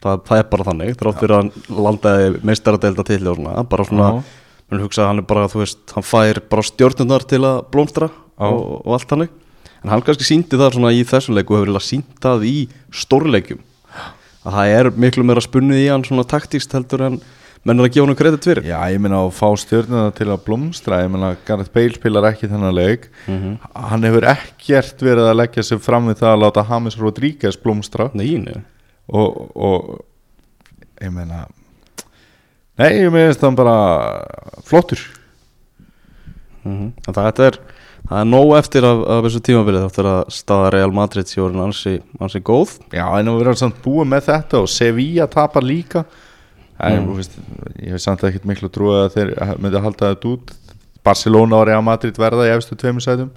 það, 0.01 0.25
það 0.29 0.41
er 0.41 0.49
bara 0.55 0.67
þannig 0.71 0.97
þrátt 1.01 1.21
fyrir 1.21 1.37
að 1.37 1.43
hann 1.43 1.85
landaði 1.87 2.33
meistaradelda 2.51 3.07
til 3.11 3.21
og 3.21 3.39
svona, 3.39 3.67
bara 3.71 3.87
svona 3.89 4.09
Já. 4.09 4.35
menn 4.73 4.85
hugsa 4.85 5.05
að 5.05 5.11
hann 5.11 5.23
er 5.23 5.29
bara, 5.35 5.47
þú 5.53 5.63
veist, 5.63 5.85
hann 5.97 6.09
fær 6.09 6.43
bara 6.51 6.67
stjórnundar 6.71 7.27
til 7.31 7.43
að 7.45 7.61
blómstra 7.75 8.11
og, 8.11 8.59
og 8.81 8.97
allt 8.97 9.13
þannig, 9.13 9.33
en 9.85 9.93
hann 9.93 10.05
kannski 10.07 10.27
síndi 10.29 10.61
það 10.61 10.79
svona 10.79 10.93
í 10.97 11.05
þessum 11.09 11.39
leiku 11.39 11.55
og 11.55 11.61
hefur 11.61 11.71
eiginlega 11.71 11.89
sínt 11.91 12.21
það 12.25 12.47
í 12.49 12.57
stórleikjum. 13.05 13.63
Að 14.45 14.59
það 14.59 14.75
er 14.79 14.91
miklu 15.01 15.25
meira 15.25 15.43
spunnið 15.45 15.83
í 15.85 15.89
hann 15.89 16.05
svona 16.05 16.25
taktíst 16.29 16.73
heldur 16.77 17.05
en 17.07 17.21
menn 17.65 17.81
er 17.81 17.89
að 17.89 17.95
gefa 17.97 18.09
hann 18.11 18.19
kredit 18.19 18.47
fyrir. 18.49 18.69
Já, 18.69 18.79
ég 18.93 19.01
meina 19.01 19.23
að 19.25 19.33
fá 19.39 19.49
stjórnuna 19.61 20.13
til 20.17 20.29
að 20.29 20.45
blómstra. 20.47 21.01
Ég 21.05 21.13
meina 21.13 21.33
að 21.33 21.43
Gareth 21.49 21.73
Bale 21.75 21.97
spilar 21.97 22.29
ekki 22.31 22.51
þennan 22.53 22.77
leik. 22.77 23.11
Mhm. 23.27 23.59
Hann 23.91 24.07
hefur 24.09 24.29
ekkert 24.35 25.05
verið 25.05 25.31
að 25.31 25.39
leggja 25.43 25.65
sig 25.65 25.81
fram 25.81 26.09
við 26.09 26.23
það 26.23 26.33
að 26.35 26.43
láta 26.45 26.67
James 26.71 26.99
Rodríguez 27.01 27.61
blómstra. 27.61 28.11
Nei, 28.15 28.37
og, 29.09 29.51
og 29.57 30.05
ég 31.01 31.13
meina 31.13 31.47
Nei, 32.75 32.91
ég 33.05 33.13
meina 33.15 33.37
það 33.39 33.57
bara 33.61 33.77
flottur. 34.67 34.99
Mm 36.65 36.91
það, 37.07 37.41
er, 37.45 37.59
það 38.09 38.21
er 38.21 38.29
nóg 38.29 38.53
eftir 38.59 38.87
af, 38.89 39.03
af 39.15 39.27
þessu 39.27 39.41
tímabilið 39.45 39.83
Þáttur 39.85 40.09
að 40.11 40.21
staða 40.33 40.71
Real 40.73 40.95
Madrid 40.97 41.35
orðin 41.39 41.65
ansi, 41.67 41.99
ansi 42.19 42.41
góð. 42.41 42.79
Já, 42.91 43.05
en 43.19 43.31
að 43.31 43.41
vera 43.43 43.57
samt 43.61 43.83
búið 43.85 44.09
með 44.11 44.31
þetta 44.31 44.63
og 44.65 44.71
Sevilla 44.73 45.29
tapar 45.31 45.67
líka 45.67 46.05
Mm. 46.79 47.05
mm. 47.05 47.17
veist, 47.17 47.37
ég 47.79 47.95
hef 47.95 48.03
samt 48.03 48.25
ekkert 48.27 48.47
miklu 48.51 48.71
trú 48.73 48.91
að 48.91 49.13
þeir 49.15 49.35
myndi 49.63 49.79
að 49.79 49.85
halda 49.87 50.15
þetta 50.15 50.33
út 50.33 50.55
Barcelona 51.05 51.61
og 51.61 51.69
Real 51.69 51.85
Madrid 51.85 52.17
verða 52.19 52.49
í 52.49 52.55
efstu 52.57 52.77
tveimur 52.77 53.05
sætum 53.05 53.31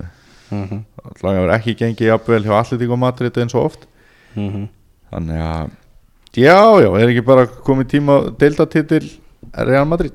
mm 0.49 0.63
-hmm. 0.63 0.81
Alltaf 1.03 1.35
hefur 1.35 1.53
ekki 1.53 1.75
gengið 1.75 2.07
jafnvel 2.07 2.43
hjá 2.43 2.59
Atletico 2.59 2.95
Madrid 2.95 3.37
eins 3.37 3.55
og 3.55 3.65
oft 3.65 3.87
Mhm. 4.35 4.69
Þannig 5.11 5.41
að 5.41 5.69
Já, 6.37 6.81
já, 6.83 6.89
er 6.99 7.09
ekki 7.09 7.25
bara 7.25 7.47
komið 7.47 7.87
tíma 7.87 8.37
deildatitil 8.37 9.09
Real 9.53 9.85
Madrid 9.85 10.13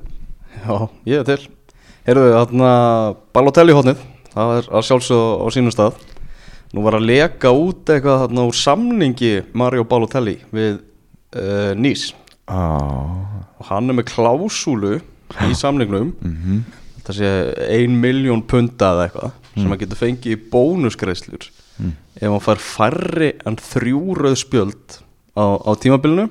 Já, 0.63 0.89
ég 1.05 1.19
er 1.19 1.23
til 1.23 1.49
Heyrðu, 2.05 2.29
þarna 2.31 2.71
Balotelli 3.33 3.73
hótnið 3.73 3.97
Það 4.33 4.57
er 4.57 4.69
að 4.71 4.85
sjálfsögðu 4.87 5.43
á 5.43 5.47
sínum 5.51 5.73
stað 5.73 5.93
Nú 6.73 6.81
var 6.85 6.93
að 6.93 7.07
leka 7.09 7.51
út 7.51 7.89
eitthvað 7.91 8.23
þarna 8.23 8.47
úr 8.47 8.57
samningi 8.57 9.33
Mario 9.53 9.83
Balotelli 9.83 10.37
við 10.53 10.79
uh, 11.35 11.73
Nýs 11.75 12.13
ah, 12.47 13.09
og 13.59 13.65
hann 13.69 13.89
er 13.89 13.93
með 13.99 14.07
klásúlu 14.13 14.93
í 15.43 15.53
samningnum. 15.57 16.13
Mm 16.21 16.63
þetta 17.03 17.13
sé 17.17 17.29
ein 17.81 17.97
miljón 17.99 18.45
punta 18.47 18.93
eða 18.93 19.05
eitthvað 19.09 19.31
sem 19.57 19.67
hann 19.67 19.79
getur 19.81 19.99
fengið 19.99 20.37
í 20.37 20.41
bónusgreislur 20.53 21.49
Mm. 21.73 21.95
ef 22.21 22.29
hann 22.29 22.43
fær 22.45 22.59
færri 22.61 23.31
en 23.49 23.55
þrjú 23.57 24.13
rauð 24.19 24.35
spjöld 24.37 24.99
á, 25.33 25.57
á 25.57 25.73
tímabilinu. 25.81 26.27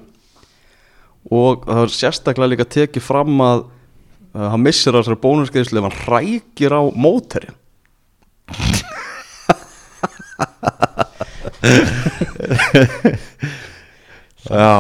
Og 1.35 1.65
það 1.67 1.81
er 1.83 1.91
sérstaklega 1.97 2.53
líka 2.53 2.63
tekið 2.71 3.03
fram 3.03 3.43
að 3.43 3.65
uh, 3.67 4.47
hann 4.55 4.63
missir 4.63 4.95
á 4.95 5.03
þessari 5.03 5.19
bónusgreislu 5.19 5.83
ef 5.83 5.89
hann 5.89 5.99
rækir 6.07 6.71
á 6.79 6.83
móteri 6.95 7.51
Já 14.49 14.73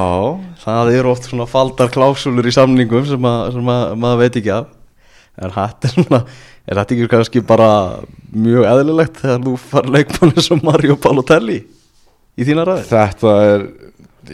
það 0.62 0.92
eru 0.96 1.12
oft 1.12 1.28
svona 1.28 1.46
faldar 1.50 1.90
klásúlur 1.92 2.46
í 2.48 2.54
samningum 2.54 3.04
sem, 3.06 3.28
að, 3.28 3.42
sem 3.56 3.68
að, 3.74 3.84
maður 4.02 4.22
veit 4.24 4.38
ekki 4.40 4.54
af. 4.54 4.72
En 5.42 5.54
þetta 5.54 5.88
er 5.88 5.94
svona 5.96 6.20
er 6.62 6.78
þetta 6.78 6.96
ekki 6.96 7.10
kannski 7.10 7.42
bara 7.46 7.68
mjög 8.32 8.66
eðlilegt 8.70 9.20
þegar 9.22 9.44
þú 9.46 9.54
far 9.60 9.88
leikmann 9.90 10.34
eins 10.34 10.50
og 10.54 10.64
Mario 10.66 10.96
Balotelli 11.02 11.60
í 12.38 12.46
þína 12.46 12.66
ræði 12.68 12.84
Þetta 12.90 13.32
er, 13.48 13.64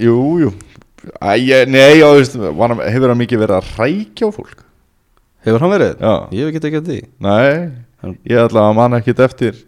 jú, 0.05 0.17
jú. 0.45 0.51
Æ, 1.23 1.65
Nei, 1.71 2.01
já, 2.01 2.09
þú 2.11 2.19
veist, 2.19 2.37
hefur 2.91 3.13
hann 3.13 3.21
mikið 3.23 3.45
verið 3.45 3.61
að 3.61 3.71
rækja 3.79 4.29
á 4.29 4.31
fólk? 4.35 4.65
Hefur 5.47 5.65
hann 5.65 5.73
verið? 5.73 5.95
Já. 6.03 6.15
Ég 6.35 6.43
hef 6.43 6.51
ekki 6.53 6.65
tekið 6.67 6.89
því. 6.91 6.99
Nei, 7.25 8.13
ég 8.29 8.43
ætla 8.43 8.67
að 8.69 8.77
manna 8.77 9.01
ekkit 9.01 9.23
eftir 9.25 9.63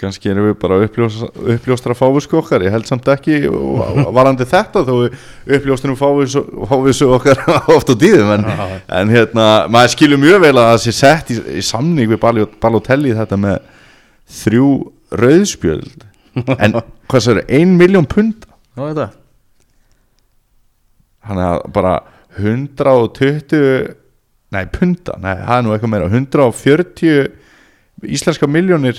kannski 0.00 0.30
erum 0.32 0.48
við 0.50 0.56
bara 0.60 0.78
uppljóstra, 0.84 1.94
fávisku 1.96 2.38
okkar, 2.40 2.64
ég 2.66 2.74
held 2.74 2.88
samt 2.88 3.06
ekki 3.12 3.42
varandi 4.18 4.46
þetta 4.50 4.82
þó 4.88 4.94
við 5.04 5.18
uppljóstrum 5.58 5.98
fávisku 6.00 7.10
okkar 7.14 7.40
oft 7.76 7.92
á 7.92 7.94
tíðum 8.00 8.32
en, 8.38 8.48
en 9.00 9.12
hérna, 9.14 9.46
maður 9.72 9.94
skilur 9.94 10.20
mjög 10.22 10.42
vel 10.44 10.54
að 10.58 10.70
það 10.72 10.80
sé 10.86 10.96
sett 10.98 11.30
í, 11.34 11.38
í 11.60 11.64
samning 11.64 12.10
við 12.10 12.20
Balo- 12.24 12.50
Balotelli 12.62 13.14
þetta 13.16 13.38
með 13.40 13.60
þrjú 14.42 14.68
rauðspjöld. 15.14 16.08
En 16.58 16.80
hvað 17.10 17.22
svo 17.26 17.36
er, 17.36 17.44
ein 17.54 17.76
miljón 17.78 18.08
pund? 18.10 18.48
Já, 18.74 18.88
þetta 18.88 19.10
hann 21.24 21.38
er 21.40 21.62
bara 21.72 21.94
120 22.36 23.94
nei, 24.54 24.64
punda, 24.70 25.14
nei, 25.22 25.32
það 25.40 25.56
er 25.56 25.64
nú 25.64 25.72
eitthvað 25.74 25.92
meira 25.94 26.08
140 26.10 28.10
íslenska 28.14 28.48
miljónir 28.50 28.98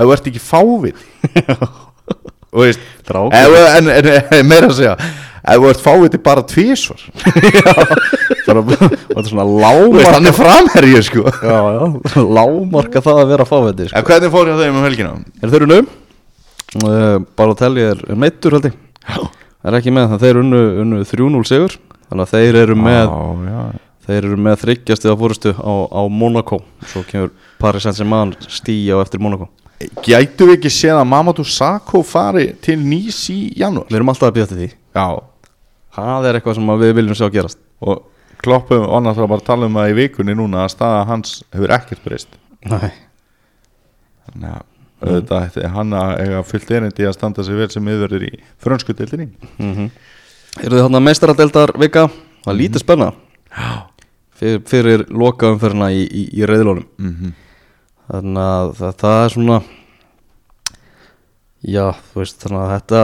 ef 0.00 0.08
þú 0.08 0.14
ert 0.16 0.30
ekki 0.32 0.42
fávit. 0.42 1.00
Og 2.50 2.64
veist 2.64 2.80
en, 3.14 3.90
en, 3.90 4.08
en 4.10 4.48
meira 4.48 4.66
að 4.70 4.78
segja 4.80 4.94
ef 5.40 5.60
þú 5.62 5.68
ert 5.70 5.82
fáviti 5.82 6.20
bara 6.22 6.42
tvísvar 6.46 7.04
bara, 8.46 8.62
Og 8.64 8.72
þetta 8.72 9.22
er 9.22 9.28
svona 9.30 9.46
lámarka 9.46 10.14
hann 10.16 10.28
er 10.28 10.36
framherju 10.36 11.02
sko. 11.06 11.24
Já, 11.30 11.58
já, 11.76 12.24
lámarka 12.38 13.02
það 13.04 13.20
að 13.22 13.30
vera 13.32 13.46
fáveiti 13.48 13.88
sko. 13.88 13.98
en 14.00 14.08
hvernig 14.08 14.32
fór 14.34 14.50
ég 14.50 14.58
á 14.58 14.62
þeim 14.64 14.80
um 14.80 14.86
helgina? 14.86 15.12
Er 15.40 15.52
þeir 15.52 15.66
unnu? 15.66 15.78
Uh, 16.80 17.20
Balotelli 17.38 17.86
er, 17.92 18.02
er 18.10 18.18
meittur 18.18 18.56
held 18.56 18.68
ég. 18.70 18.76
Er 19.66 19.76
ekki 19.78 19.94
með 19.94 20.12
það, 20.12 20.24
þeir 20.24 20.42
unnu, 20.42 20.64
unnu 20.84 21.00
3-0 21.06 21.46
sigur. 21.48 21.78
Þannig 22.10 22.26
að 22.26 22.34
þeir 22.34 22.60
eru 22.64 22.76
með 22.80 23.00
já, 23.00 23.54
já. 23.54 23.62
Þeir 24.10 24.20
eru 24.24 24.40
með 24.48 24.60
þryggjastið 24.64 25.14
á 25.14 25.16
fórustu 25.20 25.54
á, 25.54 25.72
á 25.94 26.02
Monaco. 26.10 26.60
Svo 26.90 27.04
kemur 27.06 27.32
Paris 27.60 27.86
Saint-Germain 27.86 28.34
stíja 28.50 28.98
á 28.98 29.02
eftir 29.04 29.22
Monaco 29.22 29.50
gætu 30.04 30.48
við 30.48 30.56
ekki 30.58 30.72
séð 30.74 31.00
að 31.00 31.10
Mamadou 31.10 31.46
Sakho 31.46 32.02
fari 32.06 32.50
til 32.62 32.78
nýs 32.80 33.22
í 33.32 33.38
janúar? 33.60 33.88
Við 33.88 34.00
erum 34.00 34.12
alltaf 34.12 34.30
að 34.30 34.36
býja 34.36 34.48
til 34.50 34.58
því. 34.60 34.70
Já. 34.96 35.06
Það 35.96 36.28
er 36.28 36.38
eitthvað 36.38 36.58
sem 36.58 36.72
að 36.72 36.84
við 36.84 36.94
viljum 36.98 37.18
sjá 37.18 37.28
gerast. 37.32 37.60
Og 37.80 38.02
kloppum 38.40 38.84
og 38.86 38.96
annars 38.98 39.20
var 39.20 39.30
bara 39.32 39.42
að 39.42 39.48
tala 39.48 39.68
um 39.68 39.78
það 39.80 39.92
í 39.92 39.96
vikunni 40.00 40.36
núna 40.36 40.64
að 40.64 40.74
staða 40.76 41.06
hans 41.08 41.40
hefur 41.54 41.74
ekkert 41.76 42.04
breyst. 42.04 42.38
Nei. 42.68 42.90
Þannig 44.28 44.54
að 44.54 44.66
auðvitað 45.00 45.46
ætti 45.46 45.74
hann 45.74 45.96
að 45.96 46.10
eiga 46.20 46.40
fullt 46.44 46.72
erindi 46.76 47.06
að 47.08 47.16
standa 47.16 47.44
sig 47.44 47.56
vel 47.56 47.70
sem 47.72 47.86
yfirverður 47.88 48.26
í 48.28 48.32
frönsku 48.60 48.96
deildinni. 48.96 49.30
Mm 49.56 49.72
-hmm. 49.74 49.92
Eru 50.60 50.76
þið 50.76 50.84
hann 50.84 50.98
að 50.98 51.06
meistaradeldar 51.06 51.72
vika? 51.80 52.08
Það 52.44 52.52
er 52.52 52.58
lítið 52.58 52.84
spenna 52.84 53.12
Fyrir, 54.40 54.60
fyrir 54.68 55.04
lokaumferðina 55.12 55.90
í, 55.92 56.04
í, 56.06 56.22
í 56.40 56.46
reyðlónum 56.48 56.86
mm 56.96 57.14
-hmm. 57.14 57.32
Þannig 58.10 58.42
að 58.42 58.72
það, 58.80 58.96
það 59.02 59.20
er 59.20 59.34
svona 59.36 59.60
Já, 61.60 61.86
þú 62.10 62.22
veist 62.22 62.44
Þannig 62.44 62.60
að 62.60 62.72
þetta 62.74 63.02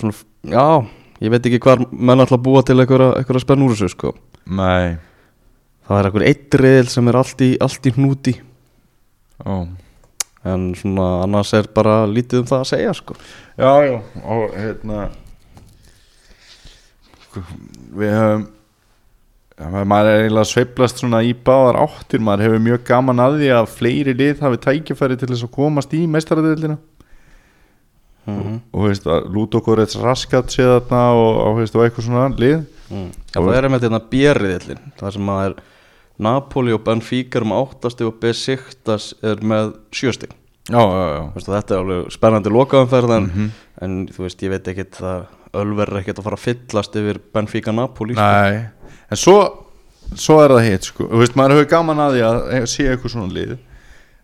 svona, 0.00 0.18
Já, 0.54 0.66
ég 1.20 1.34
veit 1.34 1.48
ekki 1.50 1.62
hvar 1.66 1.84
menn 1.90 2.24
að 2.24 2.36
búa 2.46 2.64
til 2.64 2.78
einhverja 2.80 3.42
spenn 3.44 3.66
úr 3.66 3.74
þessu 3.74 3.92
sko. 3.92 4.14
Nei 4.48 4.96
Það 5.88 5.98
er 5.98 6.08
einhver 6.08 6.26
eitt 6.30 6.56
reyðl 6.62 6.90
sem 6.92 7.10
er 7.10 7.18
allt 7.20 7.44
í, 7.44 7.50
allt 7.60 7.90
í 7.90 7.94
hnúti 7.96 8.36
Ó. 9.44 9.64
En 10.44 10.70
svona 10.76 11.22
annars 11.24 11.52
er 11.56 11.68
bara 11.74 12.06
lítið 12.08 12.42
um 12.42 12.48
það 12.48 12.62
að 12.62 12.68
segja 12.70 12.92
sko. 12.96 13.16
Já, 13.60 13.72
já 13.84 13.96
og 14.24 14.54
hérna 14.56 15.10
við 17.96 18.14
höfum 18.16 18.46
maður 19.60 20.08
er 20.10 20.22
eiginlega 20.24 20.48
sveiflast 20.48 21.02
svona 21.02 21.20
í 21.26 21.34
báðar 21.34 21.80
áttir 21.82 22.22
maður 22.24 22.46
hefur 22.46 22.62
mjög 22.64 22.84
gaman 22.88 23.20
að 23.20 23.34
því 23.40 23.50
að 23.58 23.72
fleiri 23.74 24.14
lið 24.16 24.40
hafi 24.44 24.60
tækifæri 24.66 25.18
til 25.20 25.28
þess 25.28 25.44
að 25.44 25.52
komast 25.56 25.92
í 25.96 26.06
meistaradeildina 26.08 26.78
mm 28.26 28.38
-hmm. 28.40 28.60
og 28.72 28.86
veist 28.88 29.06
að 29.06 29.28
Ludogorets 29.34 29.96
raskat 30.00 30.52
sé 30.52 30.64
þarna 30.64 31.02
og, 31.12 31.32
og, 31.46 31.58
veist, 31.58 31.76
og 31.76 31.84
eitthvað 31.84 32.06
svona 32.08 32.28
lið 32.36 32.64
mm. 32.90 33.10
Já, 33.34 33.38
það 33.40 33.56
er 33.56 33.68
með 33.68 33.80
þetta 33.86 34.00
björriðillin 34.10 34.82
Það 34.98 35.12
sem 35.12 35.28
að 35.28 35.44
er 35.44 35.54
Napoli 36.20 36.72
og 36.72 36.84
Benfica 36.84 37.38
er 37.38 37.44
með 37.44 37.60
áttastig 37.64 38.06
og 38.06 38.20
Besiktas 38.20 39.14
er 39.22 39.36
með 39.42 39.74
sjöstig 39.92 40.30
Já, 40.70 40.80
já, 40.80 41.06
já 41.16 41.22
Vistu, 41.34 41.52
Þetta 41.52 41.74
er 41.74 41.80
alveg 41.80 42.10
spennandi 42.12 42.50
lokaumferð 42.50 43.16
en, 43.16 43.24
Mhm. 43.24 43.50
en 43.82 44.06
þú 44.08 44.22
veist, 44.26 44.42
ég 44.42 44.50
veit 44.50 44.68
ekkit 44.68 45.00
það 45.00 45.26
Ölver 45.52 45.90
er 45.90 46.00
ekkert 46.02 46.20
að 46.20 46.26
fara 46.28 46.36
að 46.36 46.44
fyllast 46.44 46.96
yfir 46.96 47.18
Benfica 47.34 47.72
Napoli 47.72 48.14
sko. 48.14 48.22
Nei, 48.22 48.70
en 49.10 49.20
svo 49.20 49.40
svo 50.18 50.38
er 50.42 50.54
það 50.54 50.66
hitt 50.66 50.88
sko, 50.88 51.08
veist, 51.20 51.36
maður 51.38 51.56
hefur 51.56 51.70
gaman 51.70 52.02
að 52.02 52.16
því 52.16 52.22
að 52.26 52.68
sé 52.70 52.86
eitthvað 52.90 53.14
svona 53.14 53.34
lið. 53.34 53.56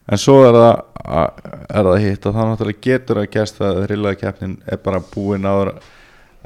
En 0.06 0.20
svo 0.22 0.36
er 0.46 0.54
það, 0.54 0.82
að, 1.02 1.40
er 1.66 1.88
það 1.88 2.04
hitt 2.04 2.26
að 2.26 2.36
það 2.36 2.50
náttúrulega 2.50 2.84
getur 2.86 3.20
að 3.20 3.28
gæst 3.34 3.60
að 3.66 3.80
rillaða 3.90 4.20
keppnin 4.20 4.56
er 4.66 4.80
bara 4.82 5.02
búin 5.02 5.48
áður 5.48 5.72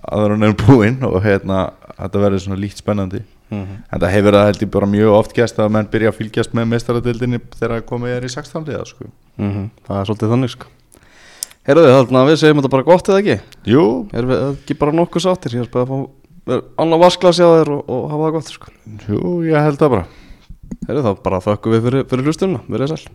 áður 0.00 0.34
en 0.36 0.46
er 0.46 0.56
búin 0.56 0.96
og 1.04 1.18
hérna 1.24 1.66
þetta 1.98 2.24
verður 2.24 2.44
svona 2.46 2.60
líkt 2.60 2.80
spennandi. 2.80 3.20
Mm 3.50 3.64
-hmm. 3.64 3.78
en 3.90 4.00
það 4.00 4.12
hefur 4.14 4.34
það 4.36 4.44
held 4.46 4.62
ég 4.62 4.70
bara 4.70 4.86
mjög 4.86 5.12
oft 5.12 5.32
gæst 5.34 5.56
að 5.58 5.72
menn 5.74 5.88
byrja 5.90 6.08
að 6.08 6.18
fylgjast 6.20 6.52
með 6.54 6.68
mestaradildinni 6.70 7.40
þegar 7.58 7.82
komið 7.82 8.12
er 8.16 8.24
í 8.24 8.30
16 8.30 8.66
liða 8.68 8.84
sko. 8.86 9.04
Það 9.86 9.98
er 9.98 10.06
svolítið 10.06 10.30
þannig 10.30 10.50
sko. 10.50 10.66
Heyrðu 11.66 11.82
þið, 11.86 12.26
við 12.28 12.38
segjum 12.38 12.60
þetta 12.60 12.72
bara 12.72 12.86
gott 12.86 13.08
eða 13.08 13.18
ekki? 13.18 13.40
Jú, 13.66 14.08
Erum 14.14 14.30
við 14.30 14.44
ekki 14.52 14.78
bara 14.78 14.92
nokkuð 14.92 15.22
sáttir? 15.22 15.56
Ég 15.58 15.66
er 15.66 15.68
bara 15.72 15.84
að 15.84 15.90
fá 15.90 16.19
annað 16.80 17.02
vasklasi 17.04 17.46
á 17.46 17.50
þér 17.60 17.72
og, 17.76 17.82
og 17.86 18.06
hafa 18.10 18.26
það 18.26 18.36
gott 18.36 18.52
sko. 18.54 18.74
jú, 19.06 19.22
ég 19.46 19.66
held 19.68 19.80
það 19.80 19.94
bara. 19.96 20.06
Heyrðu 20.86 21.02
þá 21.06 21.24
bara 21.24 21.42
þökkum 21.44 21.74
við 21.74 21.86
fyrir, 21.86 22.06
fyrir 22.10 22.28
hlustunna 22.30 22.60
Verið 22.70 22.92
sæl 22.94 23.10